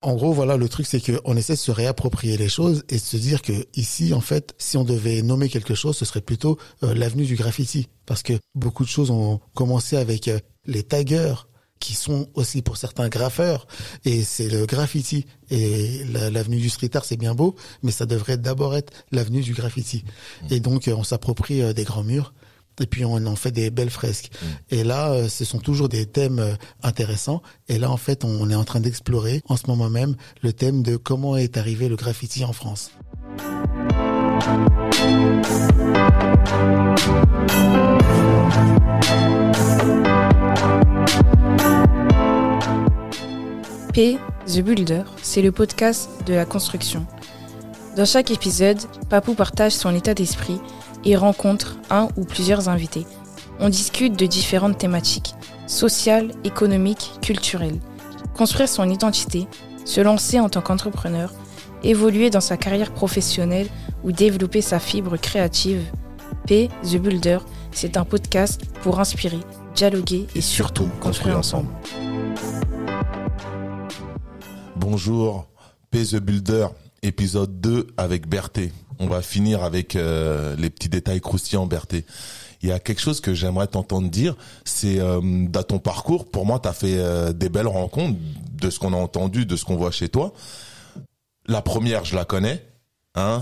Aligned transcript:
En 0.00 0.14
gros, 0.14 0.32
voilà, 0.32 0.56
le 0.56 0.68
truc, 0.68 0.86
c'est 0.86 1.00
qu'on 1.00 1.36
essaie 1.36 1.54
de 1.54 1.58
se 1.58 1.72
réapproprier 1.72 2.36
les 2.36 2.48
choses 2.48 2.84
et 2.88 2.94
de 2.96 3.00
se 3.00 3.16
dire 3.16 3.42
que 3.42 3.66
ici, 3.74 4.14
en 4.14 4.20
fait, 4.20 4.54
si 4.56 4.76
on 4.76 4.84
devait 4.84 5.22
nommer 5.22 5.48
quelque 5.48 5.74
chose, 5.74 5.96
ce 5.96 6.04
serait 6.04 6.20
plutôt 6.20 6.56
euh, 6.84 6.94
l'avenue 6.94 7.24
du 7.24 7.34
graffiti. 7.34 7.88
Parce 8.06 8.22
que 8.22 8.34
beaucoup 8.54 8.84
de 8.84 8.88
choses 8.88 9.10
ont 9.10 9.40
commencé 9.54 9.96
avec 9.96 10.28
euh, 10.28 10.38
les 10.66 10.84
taggers, 10.84 11.48
qui 11.80 11.94
sont 11.94 12.28
aussi 12.34 12.62
pour 12.62 12.76
certains 12.76 13.08
graffeurs, 13.08 13.66
et 14.04 14.22
c'est 14.22 14.48
le 14.48 14.66
graffiti. 14.66 15.26
Et 15.50 16.04
l'avenue 16.04 16.58
du 16.58 16.68
street 16.70 16.90
art, 16.94 17.04
c'est 17.04 17.16
bien 17.16 17.34
beau, 17.34 17.56
mais 17.82 17.92
ça 17.92 18.06
devrait 18.06 18.36
d'abord 18.36 18.76
être 18.76 18.92
l'avenue 19.10 19.42
du 19.42 19.52
graffiti. 19.52 20.04
Et 20.50 20.60
donc, 20.60 20.86
euh, 20.86 20.94
on 20.94 21.04
s'approprie 21.04 21.74
des 21.74 21.84
grands 21.84 22.04
murs 22.04 22.34
et 22.80 22.86
puis 22.86 23.04
on 23.04 23.26
en 23.26 23.36
fait 23.36 23.50
des 23.50 23.70
belles 23.70 23.90
fresques. 23.90 24.30
Mm. 24.30 24.46
Et 24.70 24.84
là, 24.84 25.12
euh, 25.12 25.28
ce 25.28 25.44
sont 25.44 25.58
toujours 25.58 25.88
des 25.88 26.06
thèmes 26.06 26.38
euh, 26.38 26.54
intéressants. 26.82 27.42
Et 27.68 27.78
là, 27.78 27.90
en 27.90 27.96
fait, 27.96 28.24
on 28.24 28.50
est 28.50 28.54
en 28.54 28.64
train 28.64 28.80
d'explorer 28.80 29.42
en 29.48 29.56
ce 29.56 29.66
moment 29.66 29.90
même 29.90 30.16
le 30.42 30.52
thème 30.52 30.82
de 30.82 30.96
comment 30.96 31.36
est 31.36 31.56
arrivé 31.56 31.88
le 31.88 31.96
graffiti 31.96 32.44
en 32.44 32.52
France. 32.52 32.90
P, 43.92 44.18
The 44.46 44.60
Builder, 44.60 45.02
c'est 45.22 45.42
le 45.42 45.50
podcast 45.50 46.08
de 46.26 46.34
la 46.34 46.44
construction. 46.44 47.06
Dans 47.96 48.04
chaque 48.04 48.30
épisode, 48.30 48.78
Papou 49.08 49.34
partage 49.34 49.72
son 49.72 49.92
état 49.92 50.14
d'esprit 50.14 50.60
et 51.04 51.16
rencontre 51.16 51.78
un 51.90 52.08
ou 52.16 52.24
plusieurs 52.24 52.68
invités. 52.68 53.06
On 53.60 53.68
discute 53.68 54.18
de 54.18 54.26
différentes 54.26 54.78
thématiques, 54.78 55.34
sociales, 55.66 56.32
économiques, 56.44 57.12
culturelles. 57.22 57.80
Construire 58.36 58.68
son 58.68 58.88
identité, 58.88 59.48
se 59.84 60.00
lancer 60.00 60.38
en 60.38 60.48
tant 60.48 60.60
qu'entrepreneur, 60.60 61.32
évoluer 61.82 62.30
dans 62.30 62.40
sa 62.40 62.56
carrière 62.56 62.92
professionnelle 62.92 63.68
ou 64.04 64.12
développer 64.12 64.60
sa 64.60 64.78
fibre 64.78 65.16
créative. 65.16 65.82
P, 66.46 66.68
The 66.82 66.96
Builder, 66.96 67.38
c'est 67.72 67.96
un 67.96 68.04
podcast 68.04 68.60
pour 68.82 69.00
inspirer, 69.00 69.40
dialoguer 69.74 70.26
et, 70.34 70.40
surtout 70.40 70.88
construire 71.00 71.38
ensemble. 71.38 71.68
Bonjour, 74.76 75.48
P, 75.90 76.04
The 76.04 76.16
Builder, 76.16 76.68
épisode 77.02 77.60
2 77.60 77.88
avec 77.96 78.28
Berthé 78.28 78.72
on 78.98 79.06
va 79.06 79.22
finir 79.22 79.62
avec 79.62 79.96
euh, 79.96 80.56
les 80.56 80.70
petits 80.70 80.88
détails 80.88 81.20
croustillants, 81.20 81.66
Berthé. 81.66 82.04
Il 82.62 82.68
y 82.68 82.72
a 82.72 82.80
quelque 82.80 83.00
chose 83.00 83.20
que 83.20 83.34
j'aimerais 83.34 83.68
t'entendre 83.68 84.10
dire, 84.10 84.36
c'est 84.64 84.98
euh, 84.98 85.20
dans 85.22 85.62
ton 85.62 85.78
parcours, 85.78 86.28
pour 86.28 86.44
moi, 86.44 86.58
tu 86.58 86.68
as 86.68 86.72
fait 86.72 86.96
euh, 86.98 87.32
des 87.32 87.48
belles 87.48 87.68
rencontres, 87.68 88.18
de 88.60 88.70
ce 88.70 88.80
qu'on 88.80 88.92
a 88.92 88.96
entendu, 88.96 89.46
de 89.46 89.54
ce 89.54 89.64
qu'on 89.64 89.76
voit 89.76 89.92
chez 89.92 90.08
toi. 90.08 90.32
La 91.46 91.62
première, 91.62 92.04
je 92.04 92.16
la 92.16 92.24
connais, 92.24 92.64
hein, 93.14 93.40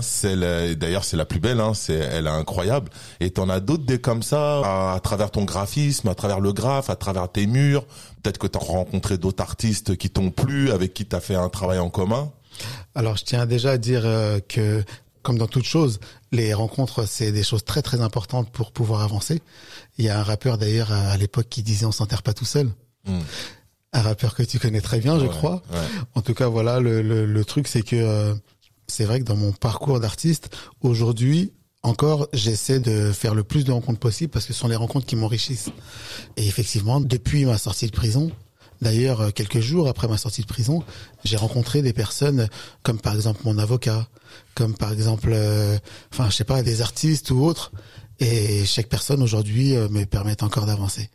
d'ailleurs 0.77 1.03
c'est 1.03 1.17
la 1.17 1.25
plus 1.25 1.39
belle, 1.39 1.59
hein, 1.59 1.73
c'est 1.73 1.95
elle 1.95 2.27
est 2.27 2.29
incroyable. 2.29 2.89
Et 3.19 3.31
t'en 3.31 3.49
as 3.49 3.59
d'autres 3.59 3.85
des 3.85 3.99
comme 3.99 4.21
ça, 4.21 4.93
à, 4.93 4.99
travers 4.99 5.31
ton 5.31 5.43
graphisme, 5.43 6.07
à 6.07 6.15
travers 6.15 6.39
le 6.39 6.53
graphe, 6.53 6.91
à 6.91 6.95
travers 6.95 7.29
tes 7.29 7.47
murs. 7.47 7.85
Peut-être 8.21 8.37
que 8.37 8.47
t'as 8.47 8.59
rencontré 8.59 9.17
d'autres 9.17 9.41
artistes 9.41 9.97
qui 9.97 10.11
t'ont 10.11 10.29
plu, 10.29 10.71
avec 10.71 10.93
qui 10.93 11.05
t'as 11.05 11.19
fait 11.19 11.35
un 11.35 11.49
travail 11.49 11.79
en 11.79 11.89
commun. 11.89 12.31
Alors 12.95 13.17
je 13.17 13.25
tiens 13.25 13.45
déjà 13.47 13.71
à 13.71 13.77
dire 13.77 14.03
que 14.47 14.83
comme 15.27 15.37
dans 15.37 15.47
toute 15.47 15.65
chose, 15.65 15.99
les 16.31 16.53
rencontres, 16.53 17.05
c'est 17.05 17.33
des 17.33 17.43
choses 17.43 17.65
très 17.65 17.81
très 17.81 17.99
importantes 17.99 18.49
pour 18.49 18.71
pouvoir 18.71 19.01
avancer. 19.01 19.41
Il 19.97 20.05
y 20.05 20.09
a 20.09 20.17
un 20.17 20.23
rappeur 20.23 20.57
d'ailleurs 20.57 20.93
à 20.93 21.17
l'époque 21.17 21.47
qui 21.49 21.63
disait 21.63 21.85
on 21.85 21.91
s'enterre 21.91 22.23
pas 22.23 22.33
tout 22.33 22.45
seul. 22.45 22.69
Hmm. 23.05 23.19
Un 23.91 24.01
rappeur 24.03 24.35
que 24.35 24.43
tu 24.43 24.57
connais 24.57 24.79
très 24.79 24.99
bien, 24.99 25.19
je 25.19 25.25
crois. 25.25 25.61
En 26.15 26.21
tout 26.21 26.33
cas, 26.33 26.47
voilà, 26.47 26.79
le, 26.79 27.01
le, 27.01 27.43
truc, 27.43 27.67
c'est 27.67 27.81
que 27.81 27.97
euh, 27.97 28.35
c'est 28.87 29.03
vrai 29.03 29.19
que 29.19 29.25
dans 29.25 29.35
mon 29.35 29.51
parcours 29.51 29.99
d'artiste, 29.99 30.55
aujourd'hui, 30.79 31.51
encore, 31.83 32.29
j'essaie 32.31 32.79
de 32.79 33.11
faire 33.11 33.35
le 33.35 33.43
plus 33.43 33.65
de 33.65 33.73
rencontres 33.73 33.99
possible 33.99 34.31
parce 34.31 34.45
que 34.45 34.53
ce 34.53 34.59
sont 34.59 34.69
les 34.69 34.77
rencontres 34.77 35.07
qui 35.07 35.17
m'enrichissent. 35.17 35.71
Et 36.37 36.47
effectivement, 36.47 37.01
depuis 37.01 37.43
ma 37.43 37.57
sortie 37.57 37.87
de 37.87 37.91
prison, 37.91 38.31
D'ailleurs, 38.81 39.21
euh, 39.21 39.29
quelques 39.31 39.59
jours 39.59 39.87
après 39.87 40.07
ma 40.07 40.17
sortie 40.17 40.41
de 40.41 40.47
prison, 40.47 40.83
j'ai 41.23 41.37
rencontré 41.37 41.81
des 41.81 41.93
personnes 41.93 42.47
comme 42.83 42.99
par 42.99 43.15
exemple 43.15 43.41
mon 43.45 43.57
avocat, 43.57 44.07
comme 44.55 44.75
par 44.75 44.91
exemple, 44.91 45.29
euh, 45.33 45.77
enfin, 46.13 46.29
je 46.29 46.35
sais 46.35 46.43
pas, 46.43 46.63
des 46.63 46.81
artistes 46.81 47.31
ou 47.31 47.43
autres. 47.43 47.71
Et 48.19 48.65
chaque 48.65 48.87
personne 48.87 49.21
aujourd'hui 49.21 49.75
euh, 49.75 49.89
me 49.89 50.05
permet 50.05 50.41
encore 50.43 50.65
d'avancer. 50.65 51.09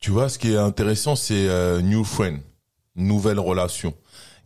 Tu 0.00 0.10
vois, 0.10 0.28
ce 0.28 0.38
qui 0.38 0.52
est 0.52 0.56
intéressant, 0.56 1.16
c'est 1.16 1.48
new 1.82 2.04
friend, 2.04 2.38
nouvelle 2.94 3.40
relation. 3.40 3.94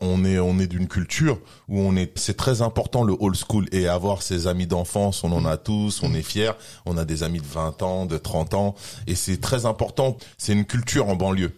On 0.01 0.25
est 0.25 0.39
on 0.39 0.57
est 0.57 0.65
d'une 0.65 0.87
culture 0.87 1.39
où 1.69 1.79
on 1.79 1.95
est 1.95 2.17
c'est 2.17 2.35
très 2.35 2.63
important 2.63 3.03
le 3.03 3.15
old 3.19 3.35
school 3.35 3.67
et 3.71 3.87
avoir 3.87 4.23
ses 4.23 4.47
amis 4.47 4.65
d'enfance, 4.65 5.23
on 5.23 5.31
en 5.31 5.45
a 5.45 5.57
tous, 5.57 6.01
on 6.01 6.15
est 6.15 6.23
fiers, 6.23 6.53
on 6.87 6.97
a 6.97 7.05
des 7.05 7.21
amis 7.21 7.39
de 7.39 7.45
20 7.45 7.83
ans, 7.83 8.05
de 8.07 8.17
30 8.17 8.55
ans 8.55 8.75
et 9.05 9.13
c'est 9.13 9.39
très 9.39 9.67
important, 9.67 10.17
c'est 10.39 10.53
une 10.53 10.65
culture 10.65 11.07
en 11.07 11.15
banlieue 11.15 11.53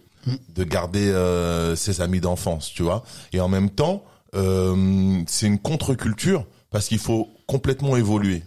de 0.54 0.64
garder 0.64 1.08
euh, 1.08 1.76
ses 1.76 2.00
amis 2.00 2.20
d'enfance, 2.20 2.72
tu 2.72 2.82
vois. 2.82 3.04
Et 3.32 3.40
en 3.40 3.48
même 3.48 3.70
temps, 3.70 4.04
euh, 4.34 5.22
c'est 5.26 5.46
une 5.46 5.58
contre-culture 5.58 6.46
parce 6.70 6.88
qu'il 6.88 6.98
faut 6.98 7.28
complètement 7.46 7.96
évoluer. 7.96 8.42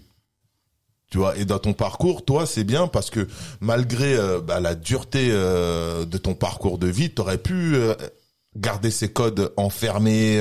Tu 1.10 1.18
vois, 1.18 1.36
et 1.38 1.46
dans 1.46 1.58
ton 1.58 1.74
parcours, 1.74 2.24
toi, 2.24 2.46
c'est 2.46 2.64
bien 2.64 2.88
parce 2.88 3.10
que 3.10 3.28
malgré 3.62 4.16
euh, 4.16 4.42
bah, 4.42 4.60
la 4.60 4.76
dureté 4.76 5.30
de 5.30 6.18
ton 6.18 6.36
parcours 6.36 6.78
de 6.78 6.88
vie, 6.88 7.12
tu 7.12 7.22
aurais 7.22 7.40
pu 7.40 7.76
garder 8.56 8.92
ces 8.92 9.12
codes 9.12 9.52
enfermés. 9.58 10.40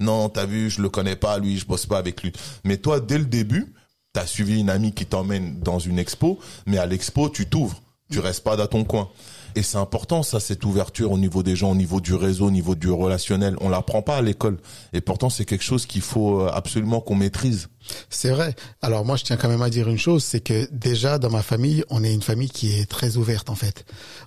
non, 0.00 0.28
t'as 0.28 0.46
vu, 0.46 0.70
je 0.70 0.82
le 0.82 0.88
connais 0.88 1.16
pas, 1.16 1.38
lui, 1.38 1.58
je 1.58 1.66
bosse 1.66 1.86
pas 1.86 1.98
avec 1.98 2.22
lui. 2.22 2.32
Mais 2.62 2.76
toi, 2.76 3.00
dès 3.00 3.18
le 3.18 3.24
début, 3.24 3.74
t'as 4.12 4.26
suivi 4.26 4.60
une 4.60 4.70
amie 4.70 4.92
qui 4.92 5.06
t'emmène 5.06 5.58
dans 5.60 5.80
une 5.80 5.98
expo, 5.98 6.38
mais 6.66 6.78
à 6.78 6.86
l'expo, 6.86 7.28
tu 7.28 7.46
t'ouvres, 7.46 7.82
tu 8.10 8.20
restes 8.20 8.44
pas 8.44 8.56
dans 8.56 8.68
ton 8.68 8.84
coin. 8.84 9.10
Et 9.56 9.62
c'est 9.62 9.78
important, 9.78 10.22
ça, 10.22 10.40
cette 10.40 10.64
ouverture 10.64 11.12
au 11.12 11.18
niveau 11.18 11.42
des 11.42 11.54
gens, 11.54 11.70
au 11.70 11.74
niveau 11.76 12.00
du 12.00 12.14
réseau, 12.14 12.46
au 12.46 12.50
niveau 12.50 12.74
du 12.74 12.90
relationnel. 12.90 13.56
On 13.60 13.68
l'apprend 13.68 14.02
pas 14.02 14.16
à 14.16 14.22
l'école. 14.22 14.58
Et 14.92 15.00
pourtant, 15.00 15.30
c'est 15.30 15.44
quelque 15.44 15.62
chose 15.62 15.86
qu'il 15.86 16.02
faut 16.02 16.40
euh, 16.40 16.50
absolument 16.52 17.00
qu'on 17.00 17.14
maîtrise. 17.14 17.68
C'est 18.10 18.30
vrai. 18.30 18.54
Alors 18.82 19.04
moi, 19.04 19.16
je 19.16 19.24
tiens 19.24 19.36
quand 19.36 19.48
même 19.48 19.62
à 19.62 19.70
dire 19.70 19.88
une 19.88 19.98
chose, 19.98 20.24
c'est 20.24 20.40
que 20.40 20.68
déjà, 20.72 21.18
dans 21.18 21.30
ma 21.30 21.42
famille, 21.42 21.84
on 21.88 22.02
est 22.02 22.12
une 22.12 22.22
famille 22.22 22.50
qui 22.50 22.72
est 22.72 22.86
très 22.86 23.16
ouverte, 23.16 23.48
en 23.48 23.54
fait. 23.54 23.84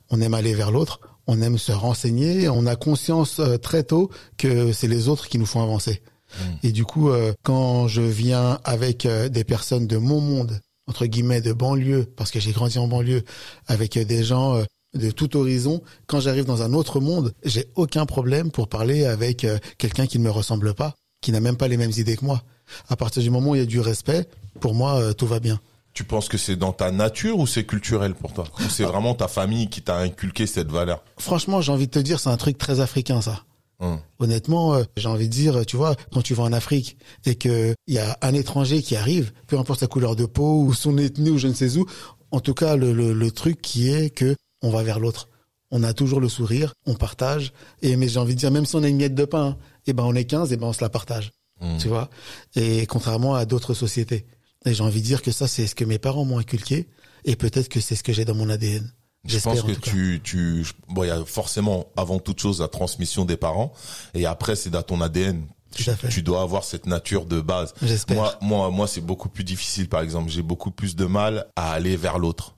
On 0.09 0.21
aime 0.21 0.33
aller 0.33 0.53
vers 0.53 0.71
l'autre, 0.71 1.01
on 1.27 1.41
aime 1.41 1.57
se 1.57 1.73
renseigner, 1.73 2.47
on 2.47 2.65
a 2.65 2.77
conscience 2.77 3.39
euh, 3.39 3.57
très 3.57 3.83
tôt 3.83 4.09
que 4.37 4.71
c'est 4.71 4.87
les 4.87 5.09
autres 5.09 5.27
qui 5.27 5.39
nous 5.39 5.45
font 5.45 5.61
avancer. 5.61 6.01
Mmh. 6.29 6.43
Et 6.63 6.71
du 6.71 6.85
coup, 6.85 7.09
euh, 7.09 7.33
quand 7.43 7.89
je 7.89 8.01
viens 8.01 8.59
avec 8.63 9.05
des 9.07 9.43
personnes 9.43 9.87
de 9.87 9.97
mon 9.97 10.21
monde, 10.21 10.61
entre 10.89 11.05
guillemets 11.05 11.41
de 11.41 11.51
banlieue 11.51 12.05
parce 12.15 12.31
que 12.31 12.39
j'ai 12.39 12.53
grandi 12.53 12.79
en 12.79 12.87
banlieue 12.87 13.23
avec 13.67 13.97
des 13.99 14.23
gens 14.23 14.63
de 14.93 15.11
tout 15.11 15.37
horizon. 15.37 15.81
Quand 16.07 16.19
j'arrive 16.19 16.45
dans 16.45 16.61
un 16.61 16.73
autre 16.73 16.99
monde, 16.99 17.33
j'ai 17.43 17.67
aucun 17.75 18.05
problème 18.05 18.51
pour 18.51 18.67
parler 18.67 19.05
avec 19.05 19.43
euh, 19.43 19.57
quelqu'un 19.77 20.07
qui 20.07 20.19
ne 20.19 20.23
me 20.23 20.31
ressemble 20.31 20.73
pas, 20.73 20.95
qui 21.21 21.31
n'a 21.31 21.39
même 21.39 21.57
pas 21.57 21.67
les 21.67 21.77
mêmes 21.77 21.91
idées 21.95 22.17
que 22.17 22.25
moi. 22.25 22.43
À 22.89 22.95
partir 22.95 23.21
du 23.23 23.29
moment 23.29 23.51
où 23.51 23.55
il 23.55 23.59
y 23.59 23.63
a 23.63 23.65
du 23.65 23.79
respect, 23.79 24.27
pour 24.59 24.73
moi, 24.73 24.99
euh, 24.99 25.13
tout 25.13 25.27
va 25.27 25.39
bien. 25.39 25.59
Tu 25.93 26.03
penses 26.03 26.29
que 26.29 26.37
c'est 26.37 26.55
dans 26.55 26.73
ta 26.73 26.91
nature 26.91 27.39
ou 27.39 27.47
c'est 27.47 27.65
culturel 27.65 28.13
pour 28.13 28.31
toi 28.31 28.43
Ou 28.59 28.69
c'est 28.69 28.83
vraiment 28.83 29.15
ta 29.15 29.27
famille 29.27 29.67
qui 29.67 29.81
t'a 29.81 29.97
inculqué 29.97 30.45
cette 30.45 30.71
valeur 30.71 31.03
Franchement, 31.17 31.59
j'ai 31.59 31.71
envie 31.71 31.87
de 31.87 31.91
te 31.91 31.99
dire, 31.99 32.19
c'est 32.19 32.29
un 32.29 32.37
truc 32.37 32.57
très 32.57 32.81
africain, 32.81 33.21
ça. 33.21 33.43
Hum. 33.79 33.99
Honnêtement, 34.19 34.75
euh, 34.75 34.83
j'ai 34.95 35.07
envie 35.07 35.27
de 35.27 35.33
dire, 35.33 35.65
tu 35.65 35.77
vois, 35.77 35.95
quand 36.11 36.21
tu 36.21 36.33
vas 36.33 36.43
en 36.43 36.53
Afrique 36.53 36.97
et 37.25 37.35
que 37.35 37.75
il 37.87 37.93
y 37.93 37.99
a 37.99 38.17
un 38.21 38.33
étranger 38.33 38.81
qui 38.81 38.95
arrive, 38.95 39.31
peu 39.47 39.57
importe 39.57 39.79
sa 39.79 39.87
couleur 39.87 40.15
de 40.15 40.25
peau 40.25 40.61
ou 40.61 40.73
son 40.73 40.97
ethnie 40.97 41.29
ou 41.29 41.37
je 41.37 41.47
ne 41.47 41.53
sais 41.53 41.77
où, 41.77 41.85
en 42.31 42.39
tout 42.39 42.53
cas, 42.53 42.75
le, 42.75 42.91
le 42.91 43.31
truc 43.31 43.61
qui 43.61 43.89
est 43.89 44.09
que 44.09 44.35
on 44.61 44.69
va 44.69 44.83
vers 44.83 44.99
l'autre. 44.99 45.29
On 45.69 45.83
a 45.83 45.93
toujours 45.93 46.21
le 46.21 46.29
sourire, 46.29 46.73
on 46.85 46.95
partage. 46.95 47.51
Et 47.81 47.95
mais 47.95 48.07
j'ai 48.07 48.19
envie 48.19 48.35
de 48.35 48.39
dire, 48.39 48.51
même 48.51 48.65
si 48.65 48.75
on 48.75 48.83
a 48.83 48.87
une 48.87 48.97
miette 48.97 49.15
de 49.15 49.25
pain, 49.25 49.57
et 49.85 49.91
eh 49.91 49.93
ben 49.93 50.03
on 50.03 50.15
est 50.15 50.25
15, 50.25 50.51
et 50.51 50.53
eh 50.53 50.57
ben 50.57 50.67
on 50.67 50.73
se 50.73 50.81
la 50.81 50.89
partage. 50.89 51.31
Mmh. 51.59 51.77
Tu 51.77 51.87
vois? 51.87 52.09
Et 52.55 52.85
contrairement 52.85 53.35
à 53.35 53.45
d'autres 53.45 53.73
sociétés. 53.73 54.25
Et 54.65 54.73
j'ai 54.73 54.83
envie 54.83 55.01
de 55.01 55.05
dire 55.05 55.21
que 55.21 55.31
ça, 55.31 55.47
c'est 55.47 55.67
ce 55.67 55.75
que 55.75 55.85
mes 55.85 55.99
parents 55.99 56.25
m'ont 56.25 56.39
inculqué, 56.39 56.87
et 57.25 57.35
peut-être 57.35 57.69
que 57.69 57.79
c'est 57.79 57.95
ce 57.95 58.03
que 58.03 58.13
j'ai 58.13 58.25
dans 58.25 58.35
mon 58.35 58.49
ADN. 58.49 58.91
Je 59.25 59.39
pense 59.39 59.61
que 59.61 59.71
tu, 59.71 60.21
tu, 60.23 60.65
bon, 60.87 61.03
il 61.03 61.07
y 61.07 61.11
a 61.11 61.23
forcément 61.25 61.87
avant 61.97 62.19
toute 62.19 62.39
chose 62.39 62.61
la 62.61 62.67
transmission 62.67 63.25
des 63.25 63.37
parents, 63.37 63.73
et 64.13 64.25
après 64.25 64.55
c'est 64.55 64.69
dans 64.69 64.83
ton 64.83 65.01
ADN. 65.01 65.45
Tu, 65.75 65.85
tu, 66.09 66.21
dois 66.23 66.41
avoir 66.41 66.63
cette 66.63 66.85
nature 66.85 67.25
de 67.25 67.41
base. 67.41 67.73
Moi, 68.09 68.33
moi, 68.41 68.71
moi, 68.71 68.87
c'est 68.87 69.01
beaucoup 69.01 69.29
plus 69.29 69.43
difficile. 69.43 69.89
Par 69.89 70.01
exemple, 70.01 70.31
j'ai 70.31 70.41
beaucoup 70.41 70.71
plus 70.71 70.95
de 70.95 71.05
mal 71.05 71.45
à 71.55 71.73
aller 71.73 71.97
vers 71.97 72.17
l'autre 72.17 72.56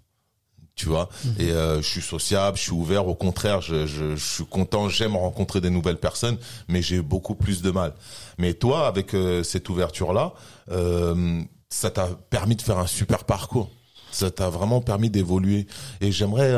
tu 0.79 0.87
vois. 0.87 1.09
Mhm. 1.25 1.33
Et 1.39 1.51
euh, 1.51 1.81
je 1.81 1.87
suis 1.87 2.01
sociable, 2.01 2.57
je 2.57 2.63
suis 2.63 2.71
ouvert. 2.71 3.05
Au 3.07 3.13
contraire, 3.13 3.59
je, 3.59 3.85
je, 3.85 4.15
je 4.15 4.25
suis 4.25 4.45
content, 4.45 4.87
j'aime 4.87 5.17
rencontrer 5.17 5.59
des 5.59 5.69
nouvelles 5.69 5.97
personnes, 5.97 6.37
mais 6.69 6.81
j'ai 6.81 7.01
beaucoup 7.01 7.35
plus 7.35 7.61
de 7.61 7.69
mal. 7.69 7.93
Mais 8.37 8.53
toi, 8.53 8.87
avec 8.87 9.13
euh, 9.13 9.43
cette 9.43 9.67
ouverture-là, 9.67 10.33
euh, 10.71 11.41
ça 11.69 11.91
t'a 11.91 12.07
permis 12.29 12.55
de 12.55 12.61
faire 12.61 12.77
un 12.77 12.87
super 12.87 13.25
parcours. 13.25 13.69
Ça 14.11 14.31
t'a 14.31 14.49
vraiment 14.49 14.79
permis 14.79 15.09
d'évoluer. 15.09 15.67
Et 15.99 16.11
j'aimerais 16.11 16.55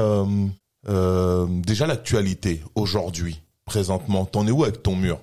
déjà 0.87 1.87
l'actualité 1.87 2.63
aujourd'hui, 2.75 3.41
présentement. 3.65 4.25
T'en 4.25 4.47
es 4.47 4.51
où 4.51 4.63
avec 4.63 4.83
ton 4.83 4.95
mur? 4.95 5.19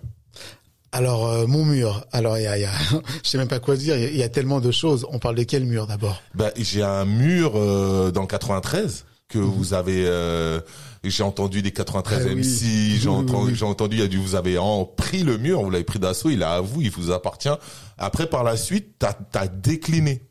Alors 0.93 1.27
euh, 1.27 1.47
mon 1.47 1.65
mur. 1.65 2.05
Alors 2.13 2.39
il 2.39 2.45
y 2.45 2.47
a, 2.47 2.59
y 2.59 2.65
a 2.65 2.73
je 3.23 3.29
sais 3.29 3.39
même 3.39 3.49
pas 3.49 3.61
quoi 3.61 3.77
dire. 3.77 3.97
Il 3.97 4.17
y, 4.17 4.23
a 4.23 4.29
tellement 4.29 4.61
de 4.61 4.71
choses. 4.71 5.07
On 5.11 5.19
parle 5.19 5.37
de 5.37 5.43
quel 5.43 5.65
mur 5.65 5.87
d'abord? 5.87 6.21
Bah, 6.35 6.51
j'ai 6.57 6.83
un 6.83 7.05
mur 7.05 7.53
euh, 7.57 8.11
dans 8.11 8.23
le 8.23 8.27
93 8.27 9.05
que 9.29 9.39
mhm. 9.39 9.45
vous 9.45 9.75
avez. 9.75 10.05
Euh, 10.07 10.61
j'ai 11.05 11.23
entendu 11.23 11.63
des 11.63 11.73
93 11.73 12.27
ah, 12.27 12.35
MC. 12.35 13.01
J'ai 13.01 13.09
entendu, 13.09 13.55
j'ai 13.55 13.65
entendu. 13.65 13.97
Il 13.97 14.01
y 14.01 14.05
a 14.05 14.09
du. 14.09 14.19
Vous 14.19 14.35
avez 14.35 14.57
en 14.59 14.85
pris 14.85 15.23
le 15.23 15.37
mur. 15.37 15.63
Vous 15.63 15.71
l'avez 15.71 15.85
pris 15.85 15.99
d'assaut. 15.99 16.31
Il 16.31 16.41
est 16.41 16.47
à 16.47 16.61
vous. 16.61 16.81
Il 16.81 16.91
vous 16.91 17.11
appartient. 17.11 17.49
Après 17.99 18.27
par 18.27 18.43
la 18.43 18.57
suite, 18.57 18.95
t'as 18.99 19.15
as 19.35 19.49
décliné 19.49 20.23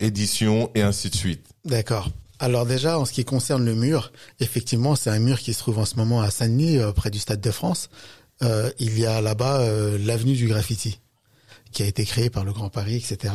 édition 0.00 0.70
et 0.74 0.82
ainsi 0.82 1.10
de 1.10 1.16
suite. 1.16 1.46
D'accord. 1.64 2.10
Alors 2.38 2.64
déjà, 2.64 2.98
en 2.98 3.04
ce 3.04 3.12
qui 3.12 3.26
concerne 3.26 3.66
le 3.66 3.74
mur, 3.74 4.12
effectivement, 4.38 4.96
c'est 4.96 5.10
un 5.10 5.18
mur 5.18 5.38
qui 5.38 5.52
se 5.52 5.58
trouve 5.58 5.78
en 5.78 5.84
ce 5.84 5.96
moment 5.96 6.22
à 6.22 6.30
Saint-Denis, 6.30 6.78
près 6.96 7.10
du 7.10 7.18
Stade 7.18 7.42
de 7.42 7.50
France 7.50 7.90
euh, 8.42 8.70
il 8.78 8.98
y 8.98 9.06
a 9.06 9.20
là-bas 9.20 9.60
euh, 9.60 9.98
l'avenue 9.98 10.34
du 10.34 10.48
graffiti 10.48 11.00
qui 11.72 11.82
a 11.84 11.86
été 11.86 12.04
créée 12.04 12.30
par 12.30 12.44
le 12.44 12.52
Grand 12.52 12.68
Paris, 12.68 12.96
etc. 12.96 13.34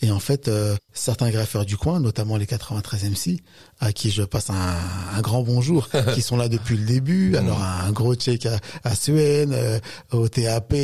Et 0.00 0.10
en 0.10 0.18
fait, 0.18 0.48
euh, 0.48 0.76
certains 0.94 1.30
graffeurs 1.30 1.66
du 1.66 1.76
coin, 1.76 2.00
notamment 2.00 2.38
les 2.38 2.46
93 2.46 3.04
MC, 3.04 3.40
à 3.80 3.92
qui 3.92 4.10
je 4.10 4.22
passe 4.22 4.48
un, 4.48 4.76
un 5.14 5.20
grand 5.20 5.42
bonjour, 5.42 5.88
qui 6.14 6.22
sont 6.22 6.36
là 6.36 6.48
depuis 6.48 6.76
le 6.76 6.86
début. 6.86 7.32
Mmh. 7.32 7.36
Alors 7.36 7.62
un 7.62 7.92
gros 7.92 8.14
check 8.14 8.46
à, 8.46 8.58
à 8.84 8.92
euh, 9.08 9.78
au 10.10 10.28
TAP, 10.28 10.74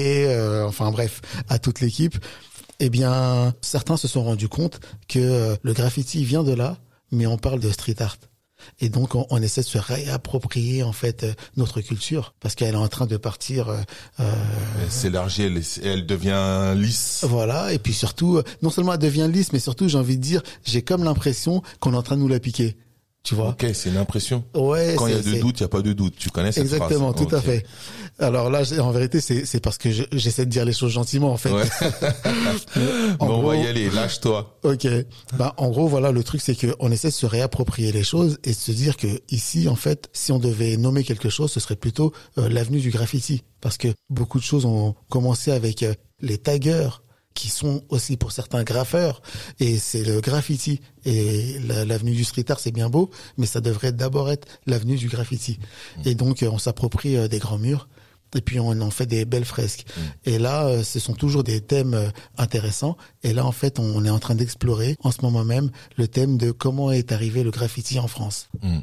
enfin 0.66 0.90
bref, 0.90 1.22
à 1.48 1.58
toute 1.58 1.80
l'équipe. 1.80 2.16
Eh 2.78 2.90
bien, 2.90 3.54
certains 3.60 3.96
se 3.96 4.08
sont 4.08 4.24
rendus 4.24 4.48
compte 4.48 4.80
que 5.08 5.56
le 5.62 5.72
graffiti 5.72 6.24
vient 6.24 6.42
de 6.42 6.52
là, 6.52 6.78
mais 7.12 7.26
on 7.26 7.38
parle 7.38 7.60
de 7.60 7.70
street 7.70 7.96
art. 8.00 8.16
Et 8.80 8.88
donc, 8.88 9.14
on, 9.14 9.42
essaie 9.42 9.62
de 9.62 9.66
se 9.66 9.78
réapproprier 9.78 10.82
en 10.82 10.92
fait 10.92 11.24
euh, 11.24 11.32
notre 11.56 11.80
culture 11.80 12.34
parce 12.40 12.54
qu'elle 12.54 12.74
est 12.74 12.78
en 12.78 12.88
train 12.88 13.06
de 13.06 13.16
partir. 13.16 13.68
Euh, 13.68 13.78
euh 14.20 14.32
elle 14.82 14.90
s'élargit, 14.90 15.42
elle, 15.42 15.62
elle, 15.82 16.06
devient 16.06 16.74
lisse. 16.76 17.24
Voilà, 17.28 17.72
et 17.72 17.78
puis 17.78 17.92
surtout, 17.92 18.36
euh, 18.36 18.42
non 18.62 18.70
seulement 18.70 18.94
elle 18.94 18.98
devient 18.98 19.28
lisse, 19.32 19.52
mais 19.52 19.58
surtout, 19.58 19.88
j'ai 19.88 19.98
envie 19.98 20.16
de 20.16 20.22
dire, 20.22 20.42
j'ai 20.64 20.82
comme 20.82 21.04
l'impression 21.04 21.62
qu'on 21.80 21.92
est 21.92 21.96
en 21.96 22.02
train 22.02 22.16
de 22.16 22.20
nous 22.20 22.28
la 22.28 22.40
piquer. 22.40 22.76
Tu 23.22 23.36
vois? 23.36 23.50
Ok, 23.50 23.66
c'est 23.72 23.88
une 23.88 23.98
impression. 23.98 24.44
Ouais. 24.54 24.94
Quand 24.96 25.06
il 25.06 25.14
y 25.14 25.16
a 25.16 25.22
de 25.22 25.40
doute, 25.40 25.60
il 25.60 25.62
y 25.62 25.64
a 25.64 25.68
pas 25.68 25.82
de 25.82 25.92
doute. 25.92 26.14
Tu 26.18 26.30
connais 26.30 26.50
cette 26.50 26.64
Exactement, 26.64 27.12
tout 27.12 27.32
à 27.32 27.40
fait. 27.40 27.64
Alors 28.18 28.50
là, 28.50 28.62
en 28.80 28.90
vérité, 28.90 29.20
c'est 29.20 29.60
parce 29.60 29.78
que 29.78 29.90
j'essaie 30.12 30.44
de 30.44 30.50
dire 30.50 30.64
les 30.64 30.72
choses 30.72 30.90
gentiment, 30.90 31.32
en 31.32 31.36
fait. 31.36 31.52
Ouais. 31.52 31.62
bon, 33.20 33.28
on 33.28 33.42
va 33.42 33.56
y 33.56 33.66
aller. 33.66 33.90
Lâche-toi. 33.90 34.58
Ok. 34.64 34.88
Bah, 35.34 35.54
en 35.56 35.70
gros, 35.70 35.86
voilà, 35.86 36.10
le 36.10 36.24
truc, 36.24 36.40
c'est 36.40 36.56
que 36.56 36.74
on 36.80 36.90
essaie 36.90 37.08
de 37.08 37.14
se 37.14 37.26
réapproprier 37.26 37.92
les 37.92 38.02
choses 38.02 38.38
et 38.42 38.50
de 38.50 38.56
se 38.56 38.72
dire 38.72 38.96
que 38.96 39.20
ici, 39.30 39.68
en 39.68 39.76
fait, 39.76 40.08
si 40.12 40.32
on 40.32 40.40
devait 40.40 40.76
nommer 40.76 41.04
quelque 41.04 41.28
chose, 41.28 41.52
ce 41.52 41.60
serait 41.60 41.76
plutôt 41.76 42.12
euh, 42.38 42.48
l'avenue 42.48 42.80
du 42.80 42.90
graffiti, 42.90 43.44
parce 43.60 43.78
que 43.78 43.88
beaucoup 44.10 44.40
de 44.40 44.44
choses 44.44 44.64
ont 44.64 44.96
commencé 45.08 45.52
avec 45.52 45.84
euh, 45.84 45.94
les 46.20 46.38
taggers 46.38 46.90
qui 47.34 47.48
sont 47.48 47.82
aussi 47.88 48.16
pour 48.16 48.32
certains 48.32 48.62
graffeurs 48.62 49.22
et 49.60 49.78
c'est 49.78 50.04
le 50.04 50.20
graffiti 50.20 50.80
et 51.04 51.58
l'avenue 51.60 52.12
du 52.12 52.24
street 52.24 52.44
art 52.48 52.60
c'est 52.60 52.72
bien 52.72 52.88
beau 52.88 53.10
mais 53.38 53.46
ça 53.46 53.60
devrait 53.60 53.92
d'abord 53.92 54.30
être 54.30 54.46
l'avenue 54.66 54.96
du 54.96 55.08
graffiti 55.08 55.58
mmh. 55.58 56.08
et 56.08 56.14
donc 56.14 56.42
euh, 56.42 56.50
on 56.50 56.58
s'approprie 56.58 57.16
euh, 57.16 57.28
des 57.28 57.38
grands 57.38 57.58
murs 57.58 57.88
et 58.34 58.40
puis 58.40 58.60
on 58.60 58.80
en 58.80 58.90
fait 58.90 59.06
des 59.06 59.24
belles 59.24 59.44
fresques 59.44 59.84
mmh. 59.86 60.00
et 60.30 60.38
là 60.38 60.66
euh, 60.66 60.82
ce 60.82 60.98
sont 60.98 61.14
toujours 61.14 61.44
des 61.44 61.60
thèmes 61.60 62.12
intéressants 62.38 62.96
et 63.22 63.32
là 63.32 63.44
en 63.44 63.52
fait 63.52 63.78
on 63.78 64.04
est 64.04 64.10
en 64.10 64.18
train 64.18 64.34
d'explorer 64.34 64.96
en 65.02 65.10
ce 65.10 65.22
moment 65.22 65.44
même 65.44 65.70
le 65.96 66.08
thème 66.08 66.38
de 66.38 66.50
comment 66.50 66.92
est 66.92 67.12
arrivé 67.12 67.42
le 67.42 67.50
graffiti 67.50 67.98
en 67.98 68.08
France 68.08 68.48
mmh. 68.62 68.78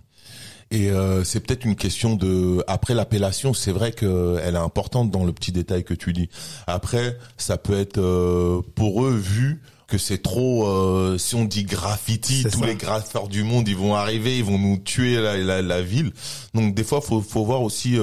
Et 0.72 0.92
euh, 0.92 1.24
c'est 1.24 1.40
peut-être 1.40 1.66
une 1.66 1.76
question 1.76 2.16
de 2.16 2.64
après 2.68 2.94
l'appellation, 2.94 3.54
c'est 3.54 3.72
vrai 3.72 3.92
qu'elle 3.92 4.56
est 4.56 4.58
importante 4.58 5.10
dans 5.10 5.26
le 5.26 5.34
petit 5.34 5.52
détail 5.52 5.84
que 5.84 5.96
tu 5.96 6.14
dis. 6.14 6.30
Après, 6.68 7.18
ça 7.38 7.58
peut 7.58 7.78
être 7.78 7.98
euh, 7.98 8.62
pour 8.76 9.04
eux 9.04 9.16
vu 9.16 9.62
que 9.88 9.98
c'est 9.98 10.22
trop 10.22 10.68
euh, 10.68 11.18
si 11.18 11.34
on 11.34 11.46
dit 11.46 11.64
graffiti 11.64 12.46
tous 12.52 12.64
les 12.64 12.76
graffeurs 12.76 13.28
du 13.28 13.42
monde 13.44 13.68
ils 13.68 13.76
vont 13.76 13.96
arriver 13.96 14.38
ils 14.38 14.44
vont 14.44 14.60
nous 14.60 14.78
tuer 14.78 15.20
la, 15.20 15.36
la, 15.38 15.64
la 15.64 15.82
ville. 15.82 16.12
Donc 16.54 16.76
des 16.76 16.84
fois 16.84 17.02
faut 17.02 17.22
faut 17.22 17.44
voir 17.44 17.64
aussi 17.64 17.98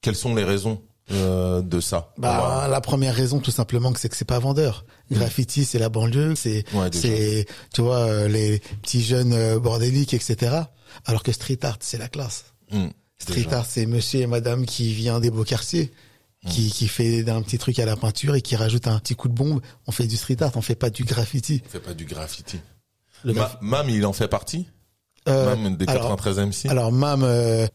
quelles 0.00 0.16
sont 0.16 0.34
les 0.34 0.44
raisons 0.44 0.80
de 1.08 1.80
ça 1.80 2.12
bah 2.18 2.66
la 2.68 2.80
première 2.80 3.14
raison 3.14 3.38
tout 3.38 3.52
simplement 3.52 3.92
c'est 3.96 4.08
que 4.08 4.16
c'est 4.16 4.24
pas 4.24 4.40
vendeur 4.40 4.84
graffiti 5.10 5.64
c'est 5.64 5.78
la 5.78 5.88
banlieue 5.88 6.34
c'est 6.34 6.64
c'est 6.90 7.46
tu 7.72 7.82
vois 7.82 8.26
les 8.26 8.60
petits 8.82 9.02
jeunes 9.04 9.58
bordéliques 9.58 10.14
etc 10.14 10.64
alors 11.04 11.22
que 11.22 11.32
street 11.32 11.58
art, 11.62 11.78
c'est 11.80 11.98
la 11.98 12.08
classe. 12.08 12.46
Mmh, 12.70 12.88
street 13.18 13.52
art, 13.52 13.66
c'est 13.66 13.86
monsieur 13.86 14.20
et 14.20 14.26
madame 14.26 14.66
qui 14.66 14.92
vient 14.94 15.20
des 15.20 15.30
beaux 15.30 15.44
quartiers, 15.44 15.92
mmh. 16.44 16.48
qui, 16.48 16.70
qui 16.70 16.88
fait 16.88 17.28
un 17.28 17.42
petit 17.42 17.58
truc 17.58 17.78
à 17.78 17.84
la 17.84 17.96
peinture 17.96 18.34
et 18.34 18.42
qui 18.42 18.56
rajoute 18.56 18.86
un 18.86 18.98
petit 18.98 19.14
coup 19.14 19.28
de 19.28 19.34
bombe. 19.34 19.60
On 19.86 19.92
fait 19.92 20.06
du 20.06 20.16
street 20.16 20.42
art, 20.42 20.52
on 20.56 20.62
fait 20.62 20.74
pas 20.74 20.90
du 20.90 21.04
graffiti. 21.04 21.62
On 21.66 21.68
fait 21.70 21.80
pas 21.80 21.94
du 21.94 22.04
graffiti. 22.04 22.58
Mam, 23.60 23.88
il 23.88 24.06
en 24.06 24.12
fait 24.12 24.28
partie? 24.28 24.66
Euh, 25.28 25.56
Mam 25.56 25.76
des 25.76 25.86
93 25.86 26.38
MC 26.38 26.66
Alors, 26.68 26.92
Mam, 26.92 27.24
euh, 27.24 27.66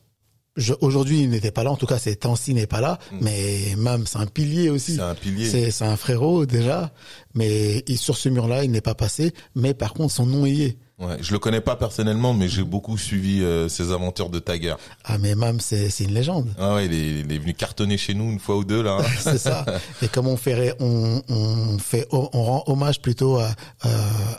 aujourd'hui, 0.81 1.21
il 1.21 1.29
n'était 1.29 1.51
pas 1.51 1.63
là. 1.63 1.71
En 1.71 1.77
tout 1.77 1.85
cas, 1.85 1.99
c'est 1.99 2.15
Tansi 2.15 2.53
n'est 2.53 2.67
pas 2.67 2.81
là. 2.81 2.99
Mmh. 3.11 3.17
Mais 3.21 3.75
Mam, 3.77 4.05
c'est 4.05 4.17
un 4.17 4.25
pilier 4.25 4.69
aussi. 4.69 4.95
C'est 4.95 5.01
un 5.01 5.15
pilier. 5.15 5.71
C'est 5.71 5.85
un 5.85 5.95
frérot 5.95 6.45
déjà. 6.45 6.91
Mais 7.33 7.83
il, 7.87 7.97
sur 7.97 8.17
ce 8.17 8.29
mur-là, 8.29 8.63
il 8.63 8.71
n'est 8.71 8.81
pas 8.81 8.95
passé. 8.95 9.33
Mais 9.55 9.73
par 9.73 9.93
contre, 9.93 10.13
son 10.13 10.25
nom 10.25 10.45
y 10.45 10.63
est. 10.63 10.77
Ouais, 11.01 11.17
je 11.19 11.31
le 11.31 11.39
connais 11.39 11.61
pas 11.61 11.75
personnellement, 11.75 12.35
mais 12.35 12.47
j'ai 12.47 12.63
beaucoup 12.63 12.95
suivi 12.95 13.41
euh, 13.41 13.67
ses 13.67 13.91
aventures 13.91 14.29
de 14.29 14.37
Tiger. 14.37 14.75
Ah 15.03 15.17
mais 15.17 15.33
Mam, 15.33 15.59
c'est 15.59 15.89
une 15.99 16.13
légende. 16.13 16.47
Ah 16.59 16.75
ouais, 16.75 16.85
il 16.85 16.93
est, 16.93 17.19
il 17.21 17.31
est, 17.31 17.39
venu 17.39 17.55
cartonner 17.55 17.97
chez 17.97 18.13
nous 18.13 18.31
une 18.31 18.39
fois 18.39 18.55
ou 18.57 18.63
deux 18.63 18.83
là. 18.83 18.99
c'est 19.19 19.39
ça. 19.39 19.65
Et 20.03 20.07
comme 20.07 20.27
on 20.27 20.37
fait 20.37 20.75
on, 20.79 21.23
on 21.27 21.79
fait 21.79 22.07
on 22.11 22.27
rend 22.43 22.63
hommage 22.67 23.01
plutôt 23.01 23.39
à 23.39 23.49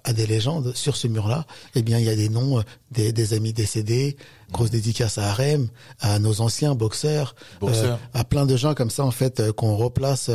à 0.04 0.12
des 0.12 0.26
légendes 0.26 0.72
sur 0.76 0.94
ce 0.96 1.08
mur-là, 1.08 1.46
eh 1.74 1.82
bien 1.82 1.98
il 1.98 2.04
y 2.04 2.10
a 2.10 2.14
des 2.14 2.28
noms 2.28 2.60
euh, 2.60 2.62
des, 2.92 3.12
des 3.12 3.34
amis 3.34 3.52
décédés, 3.52 4.16
grosse 4.52 4.68
mmh. 4.68 4.72
dédicace 4.72 5.18
à 5.18 5.30
Harem, 5.30 5.68
à 6.00 6.20
nos 6.20 6.40
anciens 6.42 6.76
boxeurs, 6.76 7.34
boxeurs. 7.60 7.98
Euh, 8.14 8.18
à 8.20 8.22
plein 8.22 8.46
de 8.46 8.56
gens 8.56 8.74
comme 8.74 8.90
ça 8.90 9.04
en 9.04 9.10
fait 9.10 9.50
qu'on 9.52 9.74
replace 9.74 10.30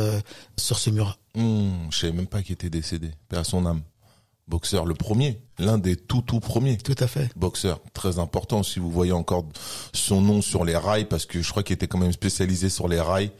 sur 0.58 0.78
ce 0.78 0.90
mur. 0.90 1.18
Mmh, 1.34 1.70
je 1.90 1.98
savais 1.98 2.12
même 2.12 2.26
pas 2.26 2.42
qu'il 2.42 2.52
était 2.52 2.68
décédé. 2.68 3.12
Père 3.30 3.40
à 3.40 3.44
son 3.44 3.64
âme 3.64 3.80
boxeur, 4.48 4.86
le 4.86 4.94
premier, 4.94 5.40
l'un 5.58 5.78
des 5.78 5.96
tout 5.96 6.22
tout 6.22 6.40
premiers. 6.40 6.76
Tout 6.78 6.96
à 6.98 7.06
fait. 7.06 7.30
Boxeur, 7.36 7.80
très 7.92 8.18
important. 8.18 8.62
Si 8.62 8.78
vous 8.78 8.90
voyez 8.90 9.12
encore 9.12 9.44
son 9.92 10.20
nom 10.20 10.42
sur 10.42 10.64
les 10.64 10.76
rails, 10.76 11.06
parce 11.06 11.26
que 11.26 11.42
je 11.42 11.50
crois 11.50 11.62
qu'il 11.62 11.74
était 11.74 11.86
quand 11.86 11.98
même 11.98 12.12
spécialisé 12.12 12.68
sur 12.68 12.88
les 12.88 13.00
rails. 13.00 13.30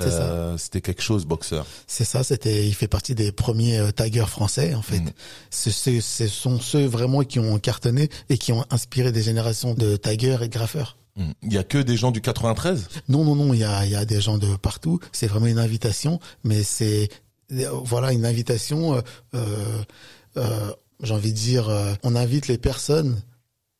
Euh, 0.00 0.58
c'était 0.58 0.80
quelque 0.80 1.02
chose, 1.02 1.24
boxeur. 1.24 1.66
C'est 1.86 2.04
ça. 2.04 2.24
C'était, 2.24 2.66
il 2.66 2.74
fait 2.74 2.88
partie 2.88 3.14
des 3.14 3.30
premiers 3.30 3.78
euh, 3.78 3.92
taggers 3.92 4.28
français 4.28 4.74
en 4.74 4.82
fait. 4.82 4.98
Mm. 4.98 5.12
Ce, 5.50 6.00
sont 6.00 6.58
ceux 6.58 6.84
vraiment 6.84 7.22
qui 7.22 7.38
ont 7.38 7.60
cartonné 7.60 8.08
et 8.28 8.36
qui 8.36 8.50
ont 8.50 8.64
inspiré 8.70 9.12
des 9.12 9.22
générations 9.22 9.72
de 9.74 9.94
taggers 9.94 10.38
et 10.42 10.48
de 10.48 10.52
graffeurs. 10.52 10.96
Mm. 11.14 11.30
Il 11.42 11.52
y 11.52 11.58
a 11.58 11.62
que 11.62 11.78
des 11.78 11.96
gens 11.96 12.10
du 12.10 12.20
93 12.20 12.88
Non, 13.08 13.22
non, 13.24 13.36
non. 13.36 13.54
Il 13.54 13.60
y 13.60 13.64
a, 13.64 13.86
il 13.86 13.92
y 13.92 13.96
a 13.96 14.04
des 14.04 14.20
gens 14.20 14.36
de 14.36 14.56
partout. 14.56 14.98
C'est 15.12 15.28
vraiment 15.28 15.46
une 15.46 15.60
invitation, 15.60 16.18
mais 16.42 16.64
c'est 16.64 17.08
voilà 17.50 18.12
une 18.12 18.26
invitation. 18.26 18.94
Euh, 18.94 19.00
euh, 19.34 19.82
j'ai 21.02 21.14
envie 21.14 21.32
de 21.32 21.38
dire, 21.38 21.68
euh, 21.68 21.94
on 22.02 22.16
invite 22.16 22.48
les 22.48 22.58
personnes 22.58 23.20